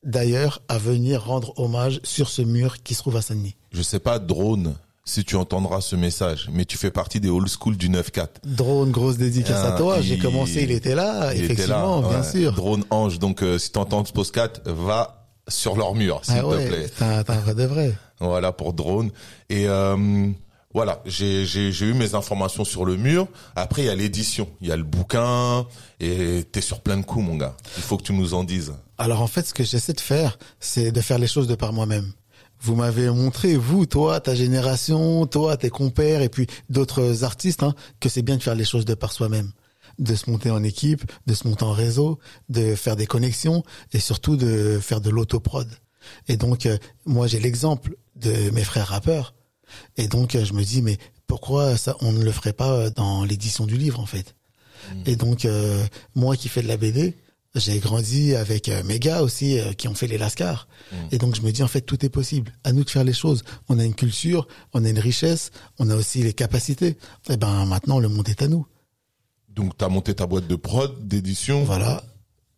d'ailleurs 0.02 0.62
à 0.68 0.78
venir 0.78 1.24
rendre 1.24 1.58
hommage 1.58 2.00
sur 2.02 2.28
ce 2.28 2.42
mur 2.42 2.82
qui 2.82 2.94
se 2.94 3.00
trouve 3.00 3.16
à 3.16 3.22
Saint-Denis. 3.22 3.56
Je 3.72 3.82
sais 3.82 4.00
pas, 4.00 4.18
drone, 4.18 4.74
si 5.04 5.24
tu 5.24 5.36
entendras 5.36 5.80
ce 5.80 5.96
message, 5.96 6.48
mais 6.52 6.64
tu 6.64 6.76
fais 6.76 6.90
partie 6.90 7.20
des 7.20 7.30
old 7.30 7.48
school 7.48 7.76
du 7.76 7.88
9-4. 7.88 8.28
Drone, 8.44 8.90
grosse 8.90 9.16
dédicace 9.16 9.64
à 9.64 9.74
ah, 9.74 9.78
toi. 9.78 10.00
J'ai 10.00 10.18
commencé, 10.18 10.62
il 10.62 10.70
était 10.70 10.94
là, 10.94 11.34
effectivement, 11.34 12.02
bien 12.02 12.22
sûr. 12.22 12.52
Drone 12.52 12.84
Ange. 12.90 13.18
Donc, 13.18 13.42
euh, 13.42 13.58
si 13.58 13.72
tu 13.72 13.78
entends 13.78 14.04
ce 14.04 14.12
podcast, 14.12 14.60
va 14.66 15.28
sur 15.48 15.76
leur 15.76 15.94
mur, 15.94 16.20
s'il 16.22 16.38
ah 16.38 16.42
te 16.42 16.68
plaît. 16.68 16.90
T'as 16.98 17.34
un 17.34 17.40
vrai 17.40 17.54
de 17.54 17.64
vrai. 17.64 17.94
Voilà 18.20 18.52
pour 18.52 18.72
drone. 18.72 19.10
Et 19.50 19.68
euh, 19.68 20.30
voilà, 20.74 21.00
j'ai 21.06 21.44
eu 21.80 21.94
mes 21.94 22.16
informations 22.16 22.64
sur 22.64 22.84
le 22.84 22.96
mur. 22.96 23.28
Après, 23.54 23.82
il 23.82 23.84
y 23.86 23.90
a 23.90 23.94
l'édition, 23.94 24.48
il 24.60 24.66
y 24.66 24.72
a 24.72 24.76
le 24.76 24.82
bouquin, 24.82 25.66
et 26.00 26.44
t'es 26.50 26.60
sur 26.60 26.80
plein 26.80 26.96
de 26.96 27.04
coups, 27.04 27.24
mon 27.24 27.36
gars. 27.36 27.56
Il 27.76 27.82
faut 27.82 27.96
que 27.96 28.02
tu 28.02 28.12
nous 28.12 28.34
en 28.34 28.42
dises. 28.42 28.74
Alors 28.98 29.22
en 29.22 29.28
fait, 29.28 29.46
ce 29.46 29.54
que 29.54 29.62
j'essaie 29.62 29.92
de 29.92 30.00
faire, 30.00 30.36
c'est 30.58 30.90
de 30.90 31.00
faire 31.00 31.18
les 31.18 31.28
choses 31.28 31.46
de 31.46 31.54
par 31.54 31.72
moi-même. 31.72 32.12
Vous 32.60 32.74
m'avez 32.74 33.08
montré, 33.08 33.56
vous, 33.56 33.86
toi, 33.86 34.20
ta 34.20 34.34
génération, 34.34 35.26
toi, 35.26 35.56
tes 35.56 35.70
compères, 35.70 36.22
et 36.22 36.28
puis 36.28 36.48
d'autres 36.70 37.22
artistes, 37.22 37.62
hein, 37.62 37.74
que 38.00 38.08
c'est 38.08 38.22
bien 38.22 38.36
de 38.36 38.42
faire 38.42 38.56
les 38.56 38.64
choses 38.64 38.84
de 38.84 38.94
par 38.94 39.12
soi-même 39.12 39.52
de 40.00 40.16
se 40.16 40.28
monter 40.28 40.50
en 40.50 40.64
équipe, 40.64 41.04
de 41.28 41.34
se 41.34 41.46
monter 41.46 41.62
en 41.62 41.70
réseau, 41.70 42.18
de 42.48 42.74
faire 42.74 42.96
des 42.96 43.06
connexions 43.06 43.62
et 43.92 44.00
surtout 44.00 44.36
de 44.36 44.80
faire 44.82 45.00
de 45.00 45.08
l'autoprod. 45.08 45.68
Et 46.26 46.36
donc, 46.36 46.66
euh, 46.66 46.78
moi, 47.06 47.28
j'ai 47.28 47.38
l'exemple 47.38 47.94
de 48.16 48.50
mes 48.50 48.64
frères 48.64 48.88
rappeurs 48.88 49.34
et 49.96 50.08
donc, 50.08 50.36
je 50.36 50.52
me 50.52 50.62
dis, 50.62 50.82
mais 50.82 50.98
pourquoi 51.26 51.76
ça, 51.76 51.96
on 52.00 52.12
ne 52.12 52.22
le 52.22 52.32
ferait 52.32 52.52
pas 52.52 52.90
dans 52.90 53.24
l'édition 53.24 53.66
du 53.66 53.76
livre, 53.76 54.00
en 54.00 54.06
fait? 54.06 54.34
Mm. 54.92 55.02
Et 55.06 55.16
donc, 55.16 55.44
euh, 55.44 55.84
moi 56.14 56.36
qui 56.36 56.48
fais 56.48 56.62
de 56.62 56.68
la 56.68 56.76
BD, 56.76 57.16
J'ai 57.56 57.78
grandi 57.78 58.34
avec 58.34 58.68
euh, 58.68 58.82
mes 58.82 58.98
gars 58.98 59.22
aussi 59.22 59.60
euh, 59.60 59.72
qui 59.74 59.86
ont 59.86 59.94
fait 59.94 60.08
les 60.08 60.18
lascars. 60.18 60.66
Mm. 60.90 60.96
Et 61.12 61.18
donc 61.18 61.36
je 61.36 61.42
me 61.42 61.52
dis 61.52 61.62
en 61.62 61.68
fait 61.68 61.82
tout 61.82 62.04
est 62.04 62.08
possible. 62.08 62.52
À 62.64 62.72
nous 62.72 62.82
de 62.82 62.90
faire 62.90 63.04
les 63.04 63.12
choses. 63.12 63.44
On 63.68 63.78
a 63.78 63.84
une 63.84 63.94
culture, 63.94 64.48
on 64.72 64.84
a 64.84 64.88
une 64.88 64.98
richesse, 64.98 65.52
on 65.78 65.88
a 65.88 65.94
aussi 65.94 66.22
les 66.24 66.32
capacités. 66.32 66.98
Et 67.30 67.36
ben 67.36 67.64
maintenant 67.64 68.00
le 68.00 68.08
monde 68.08 68.28
est 68.28 68.42
à 68.42 68.48
nous. 68.48 68.66
Donc, 69.50 69.78
tu 69.78 69.84
as 69.84 69.88
monté 69.88 70.14
ta 70.14 70.26
boîte 70.26 70.48
de 70.48 70.56
prod, 70.56 71.06
d'édition. 71.06 71.62
Voilà. 71.62 72.02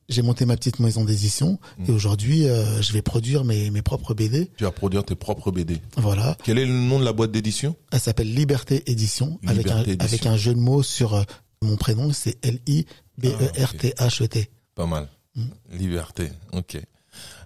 J'ai 0.09 0.23
monté 0.23 0.47
ma 0.47 0.57
petite 0.57 0.79
maison 0.79 1.05
d'édition 1.05 1.59
et 1.87 1.91
aujourd'hui 1.91 2.47
euh, 2.47 2.81
je 2.81 2.93
vais 2.93 3.03
produire 3.03 3.45
mes, 3.45 3.71
mes 3.71 3.83
propres 3.83 4.15
BD. 4.15 4.51
Tu 4.57 4.65
vas 4.65 4.71
produire 4.71 5.05
tes 5.05 5.17
propres 5.17 5.51
BD. 5.51 5.79
Voilà. 5.97 6.37
Quel 6.45 6.59
est 6.59 6.67
le 6.67 6.73
nom 6.73 7.01
de 7.01 7.05
la 7.05 7.13
boîte 7.13 7.33
d'édition? 7.33 7.75
Elle 7.91 8.01
s'appelle 8.01 8.33
Liberté 8.33 8.85
Édition 8.87 9.41
avec 9.47 9.69
un 9.69 9.83
Édition. 9.83 10.05
avec 10.05 10.27
un 10.27 10.37
jeu 10.37 10.55
de 10.55 10.61
mots 10.61 10.83
sur 10.85 11.15
euh, 11.15 11.23
mon 11.63 11.77
prénom, 11.77 12.13
c'est 12.13 12.39
L 12.45 12.61
I 12.69 12.87
B 13.19 13.27
E 13.27 13.65
R 13.65 13.75
T 13.75 13.95
H 13.99 14.23
E 14.23 14.29
T. 14.29 14.51
Pas 14.75 14.87
mal. 14.87 15.09
Mm. 15.35 15.43
Liberté. 15.73 16.31
Ok. 16.53 16.79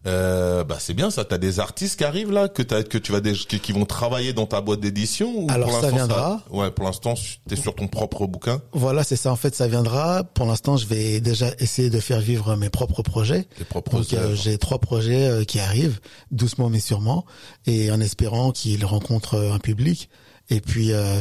Euh, 0.07 0.65
bah 0.65 0.77
c'est 0.79 0.95
bien 0.95 1.11
ça. 1.11 1.25
T'as 1.25 1.37
des 1.37 1.61
artistes 1.61 1.99
qui 1.99 2.05
arrivent 2.05 2.33
là 2.33 2.49
que 2.49 2.63
t'as 2.63 2.83
que 2.83 2.97
tu 2.97 3.13
vas 3.13 3.21
des 3.21 3.35
qui, 3.35 3.61
qui 3.61 3.73
vont 3.73 3.85
travailler 3.85 4.33
dans 4.33 4.47
ta 4.47 4.61
boîte 4.63 4.81
d'édition. 4.81 5.31
ou 5.37 5.47
Alors, 5.51 5.69
pour 5.69 5.81
ça 5.81 5.91
viendra. 5.91 6.43
Ouais, 6.51 6.71
pour 6.71 6.87
l'instant 6.87 7.15
t'es 7.47 7.57
sur 7.57 7.75
ton 7.75 7.87
propre 7.87 8.27
bouquin, 8.27 8.63
Voilà, 8.73 9.05
c'est 9.05 9.17
ça 9.17 9.31
en 9.31 9.37
fait, 9.37 9.55
ça 9.55 9.69
viendra. 9.69 10.25
Pour 10.25 10.47
l'instant, 10.47 10.77
je 10.79 10.87
vais 10.87 11.21
déjà 11.21 11.49
essayer 11.59 11.91
de 11.91 12.01
faire 12.01 12.21
vivre 12.21 12.57
mes 12.57 12.71
propres 12.71 13.03
projets. 13.03 13.47
tes 13.59 13.65
propres 13.65 13.99
Donc 13.99 14.13
euh, 14.15 14.35
j'ai 14.35 14.57
trois 14.57 14.79
projets 14.79 15.27
euh, 15.27 15.45
qui 15.45 15.61
arrivent 15.61 16.01
doucement 16.31 16.71
mais 16.71 16.81
sûrement 16.81 17.25
et 17.67 17.91
en 17.91 18.01
espérant 18.01 18.53
qu'ils 18.53 18.85
rencontrent 18.87 19.35
euh, 19.35 19.53
un 19.53 19.59
public 19.59 20.09
et 20.49 20.61
puis 20.61 20.93
euh, 20.93 21.21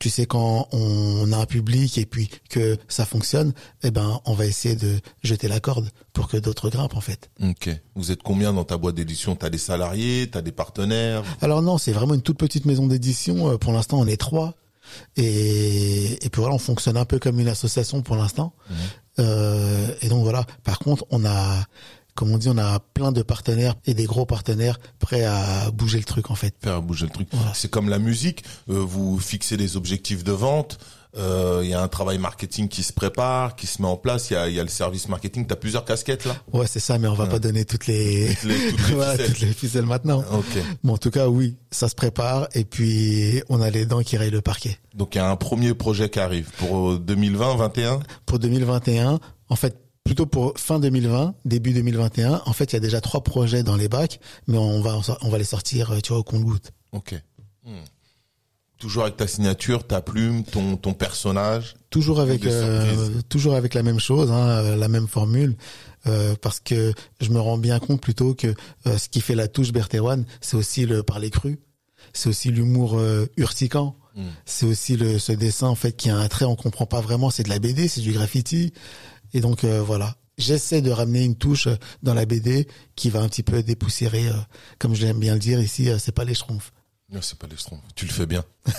tu 0.00 0.10
sais 0.10 0.26
quand 0.26 0.68
on 0.72 1.32
a 1.32 1.36
un 1.36 1.46
public 1.46 1.98
et 1.98 2.06
puis 2.06 2.28
que 2.50 2.78
ça 2.88 3.04
fonctionne, 3.04 3.52
eh 3.82 3.90
ben 3.90 4.20
on 4.24 4.34
va 4.34 4.46
essayer 4.46 4.76
de 4.76 5.00
jeter 5.22 5.48
la 5.48 5.60
corde 5.60 5.90
pour 6.12 6.28
que 6.28 6.36
d'autres 6.36 6.70
grimpent 6.70 6.96
en 6.96 7.00
fait. 7.00 7.30
Ok. 7.42 7.70
Vous 7.94 8.10
êtes 8.12 8.22
combien 8.22 8.52
dans 8.52 8.64
ta 8.64 8.76
boîte 8.76 8.94
d'édition? 8.94 9.34
T'as 9.36 9.50
des 9.50 9.58
salariés, 9.58 10.28
t'as 10.30 10.42
des 10.42 10.52
partenaires? 10.52 11.22
Alors 11.40 11.62
non, 11.62 11.78
c'est 11.78 11.92
vraiment 11.92 12.14
une 12.14 12.22
toute 12.22 12.38
petite 12.38 12.64
maison 12.64 12.86
d'édition. 12.86 13.50
Euh, 13.50 13.56
Pour 13.58 13.72
l'instant, 13.72 13.98
on 13.98 14.06
est 14.06 14.16
trois. 14.16 14.54
Et, 15.16 16.24
et 16.24 16.30
puis 16.30 16.40
voilà, 16.40 16.54
on 16.54 16.58
fonctionne 16.58 16.96
un 16.96 17.04
peu 17.04 17.18
comme 17.18 17.38
une 17.40 17.48
association 17.48 18.00
pour 18.02 18.16
l'instant. 18.16 18.54
Euh, 19.18 19.94
et 20.00 20.08
donc 20.08 20.22
voilà. 20.22 20.46
Par 20.64 20.78
contre, 20.78 21.04
on 21.10 21.24
a, 21.26 21.64
comme 22.18 22.32
on 22.32 22.38
dit, 22.38 22.48
on 22.50 22.58
a 22.58 22.80
plein 22.80 23.12
de 23.12 23.22
partenaires 23.22 23.74
et 23.86 23.94
des 23.94 24.04
gros 24.04 24.26
partenaires 24.26 24.78
prêts 24.98 25.24
à 25.24 25.70
bouger 25.70 25.98
le 25.98 26.04
truc 26.04 26.30
en 26.30 26.34
fait. 26.34 26.52
Faire 26.62 26.82
bouger 26.82 27.06
le 27.06 27.12
truc. 27.12 27.28
Voilà. 27.32 27.52
C'est 27.54 27.70
comme 27.70 27.88
la 27.88 27.98
musique. 28.00 28.42
euh, 28.68 28.74
vous 28.80 29.18
fixez 29.20 29.56
des 29.56 29.76
objectifs 29.76 30.24
de 30.24 30.32
vente. 30.32 30.78
euh, 31.16 31.60
Il 31.62 31.70
y 31.70 31.74
a 31.74 31.80
un 31.80 31.86
travail 31.88 32.18
marketing 32.18 32.66
qui 32.68 32.82
se 32.82 32.92
prépare, 32.92 33.54
qui 33.54 33.66
se 33.68 33.80
met 33.80 33.86
en 33.88 33.96
place. 33.96 34.30
Il 34.30 34.34
y 34.34 34.36
a, 34.36 34.48
il 34.48 34.54
y 34.56 34.60
a 34.60 34.64
le 34.64 34.68
service 34.68 35.08
marketing. 35.08 35.46
T'as 35.46 35.54
plusieurs 35.56 35.84
casquettes 35.84 36.24
là. 36.26 36.34
Ouais, 36.52 36.66
c'est 36.66 36.80
ça, 36.80 36.98
mais 36.98 37.06
on 37.08 37.14
va 37.14 37.26
pas 37.26 37.38
donner 37.38 37.64
toutes 37.72 37.86
les, 37.86 38.34
Toutes 38.34 38.50
les- 38.50 38.70
toutes 38.70 38.78
les 38.88 38.94
Voilà, 38.94 39.12
ficelles. 39.12 39.26
toutes 39.28 39.40
les 39.40 39.52
ficelles 39.52 39.86
maintenant. 39.86 40.24
Ok. 40.32 40.62
Bon, 40.82 40.94
en 40.94 40.98
tout 40.98 41.10
cas, 41.10 41.28
oui, 41.28 41.56
ça 41.70 41.88
se 41.88 41.94
prépare 41.94 42.48
et 42.54 42.64
puis 42.64 43.42
on 43.48 43.60
a 43.62 43.70
les 43.70 43.86
dents 43.86 44.02
qui 44.02 44.16
rayent 44.16 44.30
le 44.32 44.42
parquet. 44.42 44.76
Donc 44.94 45.14
il 45.14 45.18
y 45.18 45.20
a 45.20 45.30
un 45.30 45.36
premier 45.36 45.72
projet 45.74 46.10
qui 46.10 46.18
arrive 46.18 46.50
pour 46.58 46.90
euh, 46.90 46.98
2020, 46.98 47.54
21. 47.56 48.00
pour 48.26 48.38
2021, 48.40 49.20
en 49.50 49.56
fait, 49.56 49.76
plutôt 50.08 50.26
pour 50.26 50.58
fin 50.58 50.80
2020, 50.80 51.34
début 51.44 51.72
2021, 51.72 52.42
en 52.46 52.52
fait, 52.54 52.72
il 52.72 52.76
y 52.76 52.76
a 52.76 52.80
déjà 52.80 53.00
trois 53.00 53.22
projets 53.22 53.62
dans 53.62 53.76
les 53.76 53.88
bacs, 53.88 54.20
mais 54.46 54.56
on 54.56 54.80
va, 54.80 54.98
on 55.20 55.28
va 55.28 55.38
les 55.38 55.44
sortir, 55.44 55.92
euh, 55.92 56.00
tu 56.00 56.08
vois, 56.08 56.18
au 56.18 56.22
compte-goutte. 56.22 56.72
Ok. 56.92 57.14
Hmm. 57.64 57.84
Toujours 58.78 59.02
avec 59.02 59.16
ta 59.16 59.26
signature, 59.26 59.86
ta 59.86 60.00
plume, 60.00 60.44
ton 60.44 60.76
ton 60.76 60.94
personnage. 60.94 61.74
Toujours 61.90 62.20
avec, 62.20 62.46
euh, 62.46 63.20
toujours 63.28 63.54
avec 63.54 63.74
la 63.74 63.82
même 63.82 64.00
chose, 64.00 64.30
hein, 64.30 64.48
euh, 64.48 64.76
la 64.76 64.88
même 64.88 65.08
formule, 65.08 65.56
euh, 66.06 66.34
parce 66.40 66.60
que 66.60 66.94
je 67.20 67.28
me 67.30 67.40
rends 67.40 67.58
bien 67.58 67.78
compte 67.78 68.00
plutôt 68.00 68.34
que 68.34 68.54
euh, 68.86 68.96
ce 68.96 69.08
qui 69.08 69.20
fait 69.20 69.34
la 69.34 69.46
touche 69.46 69.72
Berthéroine, 69.72 70.24
c'est 70.40 70.56
aussi 70.56 70.86
le 70.86 71.02
parler 71.02 71.28
cru, 71.28 71.58
c'est 72.14 72.30
aussi 72.30 72.50
l'humour 72.50 72.98
urticant, 73.36 73.96
Mm. 74.18 74.22
c'est 74.46 74.66
aussi 74.66 74.96
le 74.96 75.20
ce 75.20 75.30
dessin 75.30 75.68
en 75.68 75.76
fait 75.76 75.92
qui 75.92 76.10
a 76.10 76.16
un 76.16 76.26
trait, 76.26 76.44
on 76.44 76.56
comprend 76.56 76.86
pas 76.86 77.00
vraiment, 77.00 77.30
c'est 77.30 77.44
de 77.44 77.48
la 77.48 77.60
BD, 77.60 77.86
c'est 77.86 78.00
du 78.00 78.12
graffiti, 78.12 78.72
et 79.32 79.40
donc 79.40 79.64
euh, 79.64 79.82
voilà. 79.82 80.16
J'essaie 80.38 80.82
de 80.82 80.92
ramener 80.92 81.24
une 81.24 81.34
touche 81.34 81.66
dans 82.02 82.14
la 82.14 82.24
BD 82.24 82.68
qui 82.94 83.10
va 83.10 83.20
un 83.20 83.28
petit 83.28 83.42
peu 83.42 83.62
dépoussiérer, 83.62 84.28
euh, 84.28 84.34
comme 84.78 84.94
j'aime 84.94 85.18
bien 85.18 85.34
le 85.34 85.40
dire 85.40 85.60
ici, 85.60 85.90
euh, 85.90 85.98
c'est 85.98 86.12
pas 86.12 86.24
les 86.24 86.34
schtroumpfs. 86.34 86.72
Non, 87.10 87.20
c'est 87.22 87.38
pas 87.38 87.46
les 87.46 87.56
Schtroumpfs. 87.56 87.82
Tu 87.94 88.04
le 88.04 88.12
fais 88.12 88.26
bien. 88.26 88.44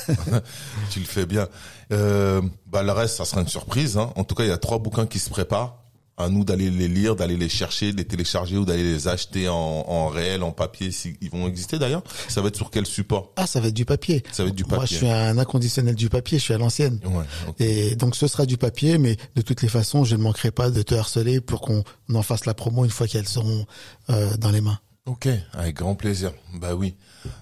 tu 0.92 1.00
le 1.00 1.06
fais 1.06 1.26
bien. 1.26 1.48
Euh, 1.92 2.42
bah 2.68 2.84
le 2.84 2.92
reste, 2.92 3.18
ça 3.18 3.26
sera 3.26 3.42
une 3.42 3.48
surprise. 3.48 3.98
Hein. 3.98 4.14
En 4.16 4.24
tout 4.24 4.36
cas, 4.36 4.44
il 4.44 4.50
y 4.50 4.52
a 4.52 4.58
trois 4.60 4.78
bouquins 4.78 5.08
qui 5.08 5.18
se 5.18 5.32
préparent. 5.32 5.84
À 6.20 6.28
nous 6.28 6.44
d'aller 6.44 6.70
les 6.70 6.90
lire, 6.90 7.16
d'aller 7.16 7.38
les 7.38 7.48
chercher, 7.48 7.94
de 7.94 7.98
les 7.98 8.06
télécharger 8.06 8.58
ou 8.58 8.66
d'aller 8.66 8.84
les 8.84 9.08
acheter 9.08 9.48
en, 9.48 9.56
en 9.56 10.10
réel, 10.10 10.44
en 10.44 10.52
papier, 10.52 10.92
s'ils 10.92 11.16
vont 11.32 11.48
exister 11.48 11.80
d'ailleurs. 11.80 12.04
Ça 12.28 12.42
va 12.42 12.50
être 12.50 12.58
sur 12.58 12.72
quel 12.72 12.86
support? 12.86 13.32
Ah, 13.38 13.48
ça 13.48 13.62
va 13.62 13.70
être 13.70 13.74
du 13.74 13.86
papier. 13.86 14.22
Ça 14.34 14.44
va 14.44 14.50
être 14.50 14.56
du 14.56 14.66
Moi, 14.66 14.80
je 14.80 14.82
papier. 14.82 14.98
suis 14.98 15.10
un 15.10 15.38
inconditionnel 15.38 15.96
du 15.96 16.10
papier, 16.10 16.38
je 16.38 16.44
suis 16.44 16.54
à 16.54 16.58
l'ancienne. 16.58 17.00
Ouais. 17.06 17.24
Et 17.66 17.96
donc 17.96 18.18
ce 18.18 18.28
sera 18.28 18.46
du 18.46 18.58
papier, 18.58 18.98
mais 18.98 19.16
de 19.38 19.42
toutes 19.42 19.62
les 19.62 19.70
façons, 19.70 20.04
je 20.04 20.18
ne 20.18 20.22
manquerai 20.22 20.52
pas 20.52 20.70
de 20.70 20.82
te 20.82 20.94
harceler 20.94 21.40
pour 21.40 21.62
qu'on 21.62 21.84
en 22.14 22.22
fasse 22.22 22.46
la 22.46 22.54
promo 22.54 22.84
une 22.84 22.92
fois 22.92 23.08
qu'elles 23.08 23.28
seront 23.28 23.66
euh, 24.10 24.36
dans 24.36 24.52
les 24.52 24.60
mains. 24.62 24.80
Ok, 25.06 25.30
avec 25.54 25.78
grand 25.78 25.96
plaisir. 25.96 26.34
Bah 26.56 26.76
oui. 26.76 26.96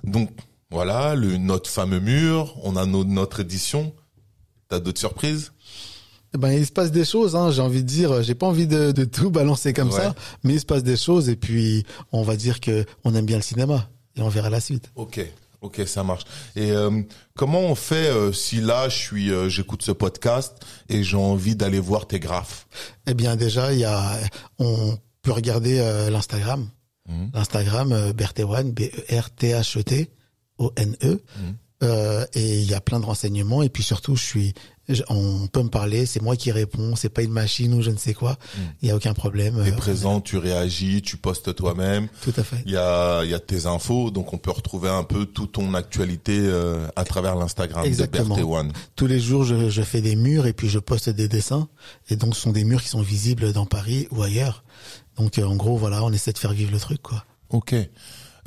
Donc 0.03 0.29
voilà, 0.69 1.15
le 1.15 1.37
notre 1.37 1.67
fameux 1.69 1.99
mur. 1.99 2.55
On 2.61 2.75
a 2.75 2.85
notre 2.85 3.39
édition. 3.39 3.91
T'as 4.69 4.79
d'autres 4.79 4.99
surprises 4.99 5.51
Ben 6.37 6.51
il 6.51 6.65
se 6.65 6.71
passe 6.71 6.91
des 6.91 7.05
choses, 7.05 7.35
hein, 7.35 7.51
j'ai 7.51 7.61
envie 7.61 7.83
de 7.83 7.87
dire. 7.87 8.21
J'ai 8.23 8.35
pas 8.35 8.47
envie 8.47 8.67
de, 8.67 8.91
de 8.91 9.05
tout 9.05 9.29
balancer 9.31 9.73
comme 9.73 9.89
Ouais. 9.89 9.95
ça, 10.01 10.15
mais 10.43 10.53
il 10.55 10.59
se 10.59 10.65
passe 10.65 10.83
des 10.83 10.97
choses 10.97 11.29
et 11.29 11.35
puis 11.35 11.85
on 12.11 12.21
va 12.23 12.35
dire 12.35 12.59
que 12.59 12.85
on 13.03 13.15
aime 13.15 13.25
bien 13.25 13.37
le 13.37 13.41
cinéma 13.43 13.89
et 14.15 14.21
on 14.21 14.29
verra 14.29 14.49
la 14.49 14.59
suite. 14.59 14.91
Ok, 14.95 15.19
ok, 15.61 15.81
ça 15.87 16.03
marche. 16.03 16.23
Et 16.55 16.71
euh, 16.71 17.01
comment 17.35 17.61
on 17.61 17.75
fait 17.75 18.09
euh, 18.09 18.33
si 18.33 18.59
là 18.61 18.89
je 18.89 18.97
suis, 18.97 19.31
euh, 19.31 19.47
j'écoute 19.49 19.81
ce 19.83 19.91
podcast 19.91 20.57
et 20.89 21.01
j'ai 21.03 21.17
envie 21.17 21.55
d'aller 21.55 21.79
voir 21.79 22.07
tes 22.07 22.19
graphes? 22.19 22.67
Eh 23.07 23.13
bien 23.13 23.35
déjà, 23.35 23.73
il 23.73 23.79
y 23.79 23.85
a, 23.85 24.17
on 24.59 24.97
peut 25.21 25.31
regarder 25.31 25.77
l'Instagram, 26.11 26.67
Mhm. 27.09 27.31
l'Instagram 27.33 28.11
Berthéwan, 28.11 28.69
B 28.71 28.81
E 28.81 29.17
R 29.19 29.29
T 29.29 29.53
H 29.53 29.79
E 29.79 29.83
T 29.83 30.09
O 30.57 30.73
N 30.75 30.95
E. 31.03 31.07
Mhm. 31.13 31.55
Euh, 31.83 32.25
et 32.33 32.59
il 32.59 32.67
y 32.67 32.73
a 32.73 32.81
plein 32.81 32.99
de 32.99 33.05
renseignements 33.05 33.61
et 33.61 33.69
puis 33.69 33.83
surtout 33.83 34.15
je 34.15 34.23
suis 34.23 34.53
je- 34.89 35.03
on 35.09 35.45
peut 35.45 35.61
me 35.61 35.69
parler 35.69 36.07
c'est 36.07 36.23
moi 36.23 36.35
qui 36.35 36.51
réponds 36.51 36.95
c'est 36.95 37.09
pas 37.09 37.21
une 37.21 37.31
machine 37.31 37.71
ou 37.75 37.83
je 37.83 37.91
ne 37.91 37.97
sais 37.97 38.15
quoi 38.15 38.35
il 38.81 38.87
y 38.87 38.91
a 38.91 38.95
aucun 38.95 39.13
problème 39.13 39.61
T'es 39.63 39.69
Euh, 39.73 39.75
présent, 39.75 40.19
tu 40.19 40.37
réagis, 40.37 41.03
tu 41.03 41.17
postes 41.17 41.53
toi-même. 41.53 42.07
tout 42.23 42.33
à 42.35 42.43
fait 42.43 42.63
Il 42.65 42.71
y 42.71 42.77
a, 42.77 43.23
il 43.23 43.29
y 43.29 43.35
a 43.35 43.39
tes 43.39 43.67
infos, 43.67 44.09
donc 44.09 44.33
on 44.33 44.39
peut 44.39 44.49
retrouver 44.49 44.89
un 44.89 45.03
peu 45.03 45.27
toute 45.27 45.51
ton 45.51 45.75
actualité 45.75 46.39
euh, 46.39 46.87
à 46.95 47.03
travers 47.03 47.35
l'Instagram 47.35 47.83
de 47.83 47.87
Exactement. 47.89 48.35
Berthe 48.35 48.47
One. 48.49 48.71
tous 48.95 49.05
les 49.05 49.19
jours 49.19 49.43
je, 49.43 49.69
je 49.69 49.81
fais 49.83 50.01
des 50.01 50.15
murs 50.15 50.47
et 50.47 50.53
puis 50.53 50.69
je 50.69 50.79
poste 50.79 51.11
des 51.11 51.27
dessins 51.27 51.67
et 52.09 52.15
donc 52.15 52.33
ce 52.33 52.41
sont 52.41 52.53
des 52.53 52.63
murs 52.63 52.81
qui 52.81 52.89
sont 52.89 53.03
visibles 53.03 53.53
dans 53.53 53.67
Paris 53.67 54.07
ou 54.09 54.23
ailleurs 54.23 54.63
donc 55.15 55.37
euh, 55.37 55.43
en 55.45 55.55
gros 55.55 55.77
voilà 55.77 56.03
on 56.03 56.11
essaie 56.11 56.31
de 56.33 56.39
faire 56.39 56.53
vivre 56.53 56.71
le 56.71 56.79
truc 56.79 57.03
quoi 57.03 57.23
Ok. 57.51 57.75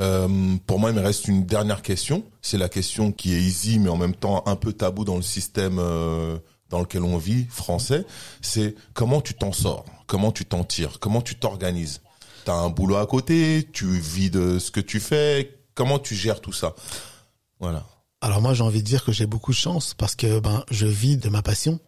Euh, 0.00 0.56
pour 0.66 0.78
moi, 0.78 0.90
il 0.90 0.96
me 0.96 1.02
reste 1.02 1.28
une 1.28 1.44
dernière 1.44 1.82
question. 1.82 2.24
C'est 2.42 2.58
la 2.58 2.68
question 2.68 3.12
qui 3.12 3.34
est 3.34 3.40
easy, 3.40 3.78
mais 3.78 3.90
en 3.90 3.96
même 3.96 4.14
temps 4.14 4.42
un 4.46 4.56
peu 4.56 4.72
tabou 4.72 5.04
dans 5.04 5.16
le 5.16 5.22
système 5.22 5.78
euh, 5.78 6.38
dans 6.70 6.80
lequel 6.80 7.02
on 7.02 7.18
vit, 7.18 7.46
français. 7.50 8.06
C'est 8.40 8.74
comment 8.94 9.20
tu 9.20 9.34
t'en 9.34 9.52
sors, 9.52 9.84
comment 10.06 10.32
tu 10.32 10.44
t'en 10.44 10.64
tires, 10.64 10.98
comment 11.00 11.20
tu 11.20 11.34
t'organises? 11.34 12.00
T'as 12.44 12.54
un 12.54 12.70
boulot 12.70 12.96
à 12.96 13.06
côté, 13.06 13.68
tu 13.72 13.86
vis 13.86 14.30
de 14.30 14.58
ce 14.58 14.70
que 14.70 14.80
tu 14.80 15.00
fais? 15.00 15.58
Comment 15.74 15.98
tu 15.98 16.14
gères 16.14 16.40
tout 16.40 16.52
ça? 16.52 16.74
Voilà. 17.58 17.86
Alors 18.22 18.42
moi 18.42 18.52
j'ai 18.54 18.62
envie 18.62 18.82
de 18.82 18.86
dire 18.86 19.04
que 19.04 19.12
j'ai 19.12 19.26
beaucoup 19.26 19.52
de 19.52 19.56
chance 19.56 19.94
parce 19.94 20.14
que 20.14 20.40
ben 20.40 20.64
je 20.70 20.86
vis 20.86 21.16
de 21.16 21.28
ma 21.28 21.42
passion. 21.42 21.80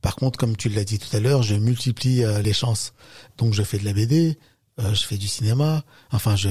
Par 0.00 0.16
contre 0.16 0.38
comme 0.38 0.56
tu 0.56 0.68
l'as 0.68 0.84
dit 0.84 0.98
tout 0.98 1.14
à 1.16 1.20
l'heure, 1.20 1.42
je 1.42 1.54
multiplie 1.54 2.24
euh, 2.24 2.40
les 2.40 2.52
chances. 2.52 2.94
Donc 3.36 3.52
je 3.52 3.62
fais 3.62 3.78
de 3.78 3.84
la 3.84 3.92
BD, 3.92 4.38
euh, 4.80 4.94
je 4.94 5.04
fais 5.04 5.16
du 5.16 5.28
cinéma, 5.28 5.84
enfin 6.12 6.36
je 6.36 6.48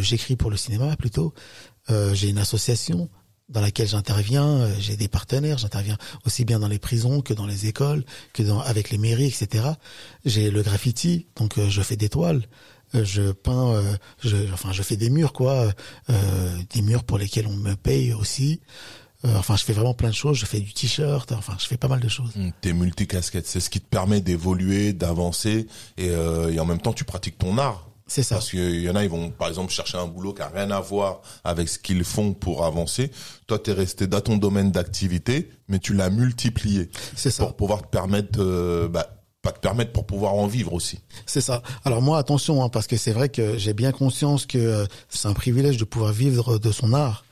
j'écris 0.00 0.36
pour 0.36 0.50
le 0.50 0.56
cinéma 0.56 0.96
plutôt. 0.96 1.34
Euh, 1.90 2.14
j'ai 2.14 2.28
une 2.28 2.38
association 2.38 3.10
dans 3.48 3.60
laquelle 3.60 3.86
j'interviens, 3.86 4.46
euh, 4.46 4.74
j'ai 4.78 4.96
des 4.96 5.08
partenaires, 5.08 5.58
j'interviens 5.58 5.98
aussi 6.24 6.44
bien 6.44 6.58
dans 6.58 6.68
les 6.68 6.78
prisons 6.78 7.20
que 7.20 7.34
dans 7.34 7.46
les 7.46 7.66
écoles, 7.66 8.04
que 8.32 8.42
dans 8.42 8.60
avec 8.60 8.90
les 8.90 8.98
mairies, 8.98 9.26
etc. 9.26 9.66
J'ai 10.24 10.50
le 10.50 10.62
graffiti, 10.62 11.26
donc 11.36 11.58
euh, 11.58 11.68
je 11.68 11.82
fais 11.82 11.96
des 11.96 12.08
toiles. 12.08 12.42
Je 12.92 13.32
peins, 13.32 13.82
je, 14.22 14.36
enfin, 14.52 14.70
je 14.70 14.80
fais 14.84 14.94
des 14.96 15.10
murs, 15.10 15.32
quoi, 15.32 15.72
euh, 16.10 16.58
des 16.70 16.80
murs 16.80 17.02
pour 17.02 17.18
lesquels 17.18 17.48
on 17.48 17.56
me 17.56 17.74
paye 17.74 18.12
aussi. 18.12 18.60
Euh, 19.26 19.36
enfin, 19.36 19.56
je 19.56 19.64
fais 19.64 19.72
vraiment 19.72 19.94
plein 19.94 20.10
de 20.10 20.14
choses. 20.14 20.36
Je 20.36 20.46
fais 20.46 20.60
du 20.60 20.72
t-shirt. 20.72 21.32
Enfin, 21.32 21.56
je 21.58 21.66
fais 21.66 21.76
pas 21.76 21.88
mal 21.88 22.00
de 22.00 22.08
choses. 22.08 22.30
Hum, 22.36 22.52
T'es 22.60 22.72
multicasquette, 22.72 23.46
c'est 23.46 23.60
ce 23.60 23.70
qui 23.70 23.80
te 23.80 23.88
permet 23.88 24.20
d'évoluer, 24.20 24.92
d'avancer, 24.92 25.66
et, 25.96 26.10
euh, 26.10 26.52
et 26.52 26.60
en 26.60 26.64
même 26.66 26.80
temps 26.80 26.92
tu 26.92 27.04
pratiques 27.04 27.38
ton 27.38 27.56
art. 27.58 27.88
C'est 28.06 28.22
ça. 28.22 28.34
Parce 28.34 28.50
qu'il 28.50 28.82
y 28.82 28.90
en 28.90 28.96
a, 28.96 29.02
ils 29.02 29.08
vont 29.08 29.30
par 29.30 29.48
exemple 29.48 29.72
chercher 29.72 29.96
un 29.96 30.06
boulot 30.06 30.34
qui 30.34 30.42
a 30.42 30.48
rien 30.48 30.70
à 30.70 30.78
voir 30.80 31.22
avec 31.42 31.70
ce 31.70 31.78
qu'ils 31.78 32.04
font 32.04 32.34
pour 32.34 32.66
avancer. 32.66 33.10
Toi, 33.46 33.58
t'es 33.58 33.72
resté 33.72 34.06
dans 34.06 34.20
ton 34.20 34.36
domaine 34.36 34.70
d'activité, 34.70 35.48
mais 35.68 35.78
tu 35.78 35.94
l'as 35.94 36.10
multiplié 36.10 36.90
C'est 37.16 37.30
ça. 37.30 37.44
pour 37.44 37.56
pouvoir 37.56 37.80
te 37.80 37.88
permettre 37.88 38.38
euh, 38.40 38.88
bah, 38.88 39.08
pas 39.40 39.52
te 39.52 39.58
permettre 39.60 39.92
pour 39.92 40.06
pouvoir 40.06 40.34
en 40.34 40.46
vivre 40.46 40.72
aussi. 40.74 41.00
C'est 41.26 41.40
ça. 41.42 41.62
Alors 41.84 42.00
moi, 42.02 42.18
attention, 42.18 42.62
hein, 42.62 42.68
parce 42.70 42.86
que 42.86 42.96
c'est 42.98 43.12
vrai 43.12 43.28
que 43.30 43.56
j'ai 43.58 43.72
bien 43.74 43.92
conscience 43.92 44.44
que 44.46 44.56
euh, 44.58 44.86
c'est 45.08 45.28
un 45.28 45.34
privilège 45.34 45.76
de 45.78 45.84
pouvoir 45.84 46.12
vivre 46.12 46.58
de 46.58 46.72
son 46.72 46.92
art. 46.94 47.24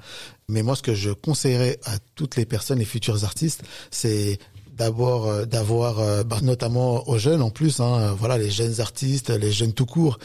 Mais 0.49 0.63
moi, 0.63 0.77
ce 0.77 0.83
que 0.83 0.95
je 0.95 1.11
conseillerais 1.11 1.79
à 1.85 1.99
toutes 2.15 2.37
les 2.37 2.47
personnes, 2.47 2.79
les 2.79 2.85
futurs 2.85 3.25
artistes, 3.25 3.63
c'est 3.91 4.39
d'abord 4.75 5.27
euh, 5.27 5.45
d'avoir 5.45 6.01
euh, 6.01 6.25
bah, 6.25 6.39
notamment 6.43 7.09
aux 7.09 7.19
jeunes 7.19 7.43
en 7.43 7.51
plus 7.51 7.81
hein, 7.81 8.17
voilà 8.19 8.39
les 8.39 8.51
jeunes 8.51 8.81
artistes 8.81 9.29
les 9.29 9.53
jeunes 9.53 9.75
tout 9.75 9.85
court 9.85 10.19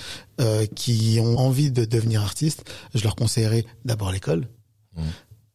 qui 0.74 1.20
ont 1.22 1.38
envie 1.38 1.70
de 1.70 1.84
devenir 1.84 2.22
artistes 2.22 2.64
je 2.96 3.04
leur 3.04 3.18
conseillerais 3.18 3.66
d'abord 3.84 4.10
l'école 4.10 4.48
mmh. 4.96 5.02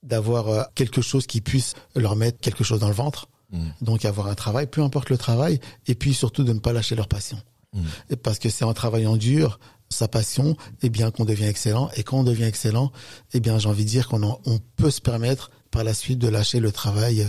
d'avoir 0.03 0.69
quelque 0.75 1.01
chose 1.01 1.27
qui 1.27 1.41
puisse 1.41 1.73
leur 1.97 2.17
mettre 2.17 2.39
quelque 2.39 2.65
chose 2.65 2.81
dans 2.81 2.89
le 2.89 2.95
ventre 2.95 3.29
Mm. 3.53 3.69
Donc 3.83 4.05
avoir 4.05 4.27
un 4.27 4.35
travail, 4.35 4.67
peu 4.67 4.83
importe 4.83 5.11
le 5.11 5.19
travail, 5.19 5.61
et 5.87 5.95
puis 5.95 6.15
surtout 6.15 6.45
de 6.45 6.53
ne 6.53 6.59
pas 6.59 6.73
lâcher 6.73 6.97
leur 6.97 7.09
passion. 7.09 7.39
Mm. 7.75 8.17
parce 8.17 8.39
que 8.39 8.51
c'est 8.51 8.67
en 8.67 8.75
travaillant 8.75 9.17
dur 9.17 9.59
sa 9.93 10.09
passion, 10.09 10.57
eh 10.83 10.89
bien 10.89 11.11
qu'on 11.11 11.25
devient 11.25 11.45
excellent. 11.45 11.91
Et 11.97 12.03
quand 12.03 12.19
on 12.19 12.25
devient 12.25 12.45
excellent, 12.45 12.93
eh 13.33 13.41
bien 13.41 13.59
j'ai 13.59 13.69
envie 13.69 13.85
de 13.85 13.91
dire 13.91 14.09
qu'on 14.09 14.23
on 14.23 14.59
peut 14.77 14.91
se 14.91 15.01
permettre 15.01 15.51
par 15.73 15.83
la 15.85 15.95
suite 15.95 16.19
de 16.19 16.29
lâcher 16.29 16.61
le 16.61 16.71
travail, 16.71 17.23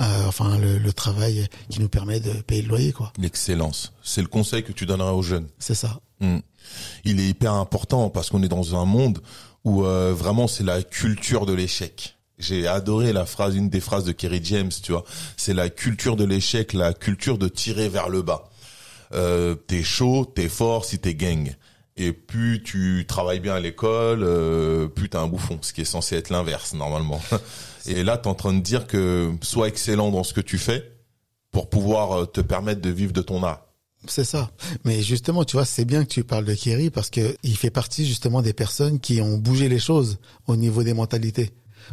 euh, 0.00 0.26
enfin 0.26 0.58
le, 0.58 0.92
travail 0.92 1.46
qui 1.68 1.80
nous 1.80 1.88
permet 1.88 2.18
de 2.18 2.32
payer 2.42 2.62
le 2.62 2.68
loyer, 2.68 2.92
quoi. 2.92 3.12
L'excellence, 3.18 3.92
c'est 4.02 4.22
le 4.22 4.26
conseil 4.26 4.64
que 4.64 4.72
tu 4.72 4.86
donneras 4.86 5.12
aux 5.12 5.22
jeunes. 5.22 5.46
C'est 5.58 5.74
ça. 5.74 6.00
Mm. 6.20 6.38
Il 7.04 7.20
est 7.20 7.28
hyper 7.28 7.52
important 7.54 8.10
parce 8.10 8.30
qu'on 8.30 8.42
est 8.42 8.48
dans 8.48 8.74
un 8.74 8.84
monde 8.84 9.20
où 9.64 9.84
euh, 9.84 10.14
vraiment 10.14 10.48
c'est 10.48 10.64
la 10.64 10.82
culture 10.82 11.46
de 11.46 11.52
l'échec. 11.52 12.16
J'ai 12.38 12.66
adoré 12.66 13.12
la 13.12 13.26
phrase, 13.26 13.54
une 13.54 13.68
des 13.68 13.80
phrases 13.80 14.04
de 14.04 14.12
Kerry 14.12 14.40
James, 14.42 14.72
tu 14.82 14.92
vois. 14.92 15.04
C'est 15.36 15.52
la 15.52 15.68
culture 15.68 16.16
de 16.16 16.24
l'échec, 16.24 16.72
la 16.72 16.94
culture 16.94 17.36
de 17.36 17.48
tirer 17.48 17.90
vers 17.90 18.08
le 18.08 18.22
bas. 18.22 18.48
Euh, 19.12 19.54
t'es 19.54 19.82
chaud, 19.82 20.24
t'es 20.24 20.48
fort 20.48 20.86
si 20.86 20.98
t'es 20.98 21.14
gang. 21.14 21.54
Et 21.96 22.12
plus 22.12 22.62
tu 22.62 23.04
travailles 23.06 23.40
bien 23.40 23.54
à 23.54 23.60
l'école, 23.60 24.22
euh, 24.22 24.86
plus 24.88 25.08
t'es 25.08 25.18
un 25.18 25.26
bouffon, 25.26 25.58
ce 25.60 25.72
qui 25.72 25.82
est 25.82 25.84
censé 25.84 26.16
être 26.16 26.30
l'inverse 26.30 26.72
normalement. 26.72 27.20
Et 27.86 28.04
là, 28.04 28.16
t'es 28.18 28.28
en 28.28 28.34
train 28.34 28.52
de 28.52 28.60
dire 28.60 28.86
que 28.86 29.32
sois 29.42 29.68
excellent 29.68 30.10
dans 30.10 30.24
ce 30.24 30.32
que 30.32 30.40
tu 30.40 30.58
fais 30.58 30.92
pour 31.50 31.68
pouvoir 31.68 32.12
euh, 32.12 32.26
te 32.26 32.40
permettre 32.40 32.80
de 32.80 32.90
vivre 32.90 33.12
de 33.12 33.22
ton 33.22 33.42
art. 33.42 33.66
C'est 34.06 34.24
ça. 34.24 34.50
Mais 34.84 35.02
justement, 35.02 35.44
tu 35.44 35.56
vois, 35.56 35.66
c'est 35.66 35.84
bien 35.84 36.04
que 36.04 36.08
tu 36.08 36.24
parles 36.24 36.44
de 36.44 36.54
Kerry 36.54 36.90
parce 36.90 37.10
que 37.10 37.36
il 37.42 37.56
fait 37.56 37.70
partie 37.70 38.06
justement 38.06 38.40
des 38.40 38.54
personnes 38.54 38.98
qui 38.98 39.20
ont 39.20 39.36
bougé 39.36 39.68
les 39.68 39.78
choses 39.78 40.18
au 40.46 40.56
niveau 40.56 40.82
des 40.82 40.94
mentalités. 40.94 41.50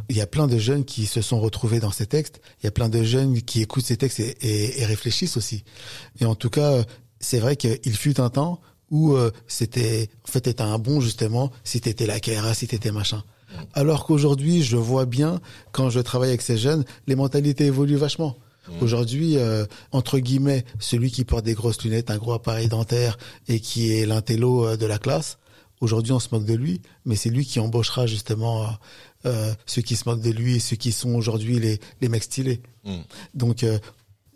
Il 0.10 0.16
y 0.16 0.22
a 0.22 0.28
plein 0.28 0.48
de 0.48 0.58
jeunes 0.58 0.86
qui 0.86 1.06
se 1.06 1.22
sont 1.22 1.40
retrouvés 1.40 1.80
dans 1.80 1.92
ces 1.92 2.06
textes. 2.06 2.42
Il 2.62 2.66
y 2.66 2.68
a 2.68 2.72
plein 2.72 2.90
de 2.90 3.04
jeunes 3.04 3.42
qui 3.42 3.62
écoutent 3.62 3.86
ces 3.86 3.98
textes 3.98 4.20
et, 4.20 4.86
réfléchissent 4.86 5.38
aussi. 5.38 5.64
Et 6.20 6.26
en 6.26 6.36
tout 6.36 6.50
cas, 6.50 6.84
c'est 7.20 7.40
vrai 7.40 7.56
qu'il 7.56 7.96
fut 7.98 8.20
un 8.20 8.30
temps 8.30 8.62
où 8.90 9.14
euh, 9.14 9.32
c'était, 9.48 10.10
en 10.28 10.32
fait, 10.32 10.42
t'étais 10.42 10.62
un 10.62 10.80
bon 10.80 11.02
justement 11.02 11.52
si 11.64 11.82
t'étais 11.82 12.06
la 12.06 12.20
KRA, 12.20 12.54
si 12.54 12.68
t'étais 12.68 12.92
machin. 12.92 13.24
Alors 13.74 14.06
qu'aujourd'hui, 14.06 14.62
je 14.62 14.76
vois 14.76 15.06
bien 15.06 15.40
quand 15.72 15.90
je 15.90 16.00
travaille 16.00 16.30
avec 16.30 16.42
ces 16.42 16.58
jeunes, 16.58 16.84
les 17.08 17.16
mentalités 17.16 17.66
évoluent 17.66 17.96
vachement. 17.96 18.36
Mmh. 18.68 18.84
Aujourd'hui, 18.84 19.38
euh, 19.38 19.66
entre 19.94 20.20
guillemets, 20.20 20.66
celui 20.80 21.12
qui 21.12 21.24
porte 21.24 21.46
des 21.46 21.54
grosses 21.54 21.82
lunettes, 21.84 22.12
un 22.12 22.18
gros 22.18 22.34
appareil 22.34 22.68
dentaire 22.68 23.18
et 23.48 23.62
qui 23.62 23.94
est 23.94 24.06
l'intello 24.06 24.68
euh, 24.68 24.78
de 24.78 24.86
la 24.86 24.98
classe, 24.98 25.38
aujourd'hui 25.80 26.12
on 26.12 26.20
se 26.20 26.28
moque 26.34 26.44
de 26.46 26.54
lui, 26.54 26.82
mais 27.06 27.16
c'est 27.16 27.30
lui 27.30 27.46
qui 27.46 27.62
embauchera 27.62 28.06
justement 28.06 28.68
euh, 29.26 29.54
ceux 29.66 29.82
qui 29.82 29.96
se 29.96 30.08
moquent 30.08 30.22
de 30.22 30.32
lui 30.32 30.56
et 30.56 30.60
ceux 30.60 30.76
qui 30.76 30.92
sont 30.92 31.16
aujourd'hui 31.16 31.60
les, 31.60 31.80
les 32.02 32.10
mecs 32.10 32.24
stylés. 32.24 32.62
Hmm. 32.84 33.02
Donc, 33.34 33.64
euh, 33.64 33.80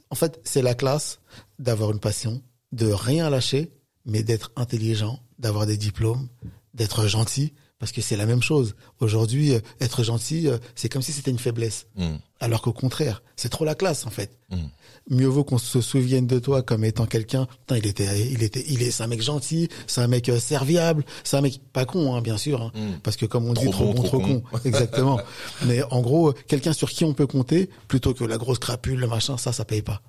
en 0.09 0.15
fait, 0.15 0.39
c'est 0.43 0.61
la 0.61 0.73
classe 0.73 1.19
d'avoir 1.59 1.91
une 1.91 1.99
passion, 1.99 2.41
de 2.71 2.91
rien 2.91 3.29
lâcher, 3.29 3.71
mais 4.05 4.23
d'être 4.23 4.51
intelligent, 4.55 5.19
d'avoir 5.39 5.65
des 5.65 5.77
diplômes, 5.77 6.27
d'être 6.73 7.07
gentil, 7.07 7.53
parce 7.79 7.91
que 7.91 8.01
c'est 8.01 8.17
la 8.17 8.25
même 8.25 8.43
chose. 8.43 8.75
Aujourd'hui, 8.99 9.53
euh, 9.53 9.59
être 9.79 10.03
gentil, 10.03 10.47
c'est 10.75 10.89
comme 10.89 11.01
si 11.01 11.11
c'était 11.11 11.31
une 11.31 11.39
faiblesse. 11.39 11.87
Hmm. 11.95 12.17
Alors 12.39 12.61
qu'au 12.61 12.73
contraire, 12.73 13.23
c'est 13.35 13.49
trop 13.49 13.65
la 13.65 13.75
classe 13.75 14.05
en 14.05 14.11
fait. 14.11 14.37
Hmm 14.49 14.67
mieux 15.09 15.27
vaut 15.27 15.43
qu'on 15.43 15.57
se 15.57 15.81
souvienne 15.81 16.27
de 16.27 16.39
toi 16.39 16.61
comme 16.61 16.83
étant 16.83 17.05
quelqu'un. 17.05 17.47
il 17.69 17.85
était, 17.85 18.29
il 18.29 18.43
était, 18.43 18.63
il 18.67 18.81
est, 18.81 18.91
c'est 18.91 19.03
un 19.03 19.07
mec 19.07 19.21
gentil, 19.21 19.69
c'est 19.87 20.01
un 20.01 20.07
mec 20.07 20.29
euh, 20.29 20.39
serviable, 20.39 21.03
c'est 21.23 21.37
un 21.37 21.41
mec 21.41 21.61
pas 21.73 21.85
con, 21.85 22.15
hein, 22.15 22.21
bien 22.21 22.37
sûr, 22.37 22.61
hein, 22.61 22.71
mm. 22.73 22.99
parce 23.03 23.17
que 23.17 23.25
comme 23.25 23.45
on 23.47 23.53
dit, 23.53 23.69
trop, 23.69 23.93
bon, 23.93 24.03
trop, 24.03 24.19
con, 24.19 24.43
exactement. 24.65 25.19
Mais 25.65 25.83
en 25.83 26.01
gros, 26.01 26.33
quelqu'un 26.47 26.73
sur 26.73 26.89
qui 26.89 27.03
on 27.03 27.13
peut 27.13 27.27
compter, 27.27 27.69
plutôt 27.87 28.13
que 28.13 28.23
la 28.23 28.37
grosse 28.37 28.59
crapule, 28.59 28.99
le 28.99 29.07
machin, 29.07 29.37
ça, 29.37 29.51
ça 29.51 29.65
paye 29.65 29.81
pas. 29.81 30.01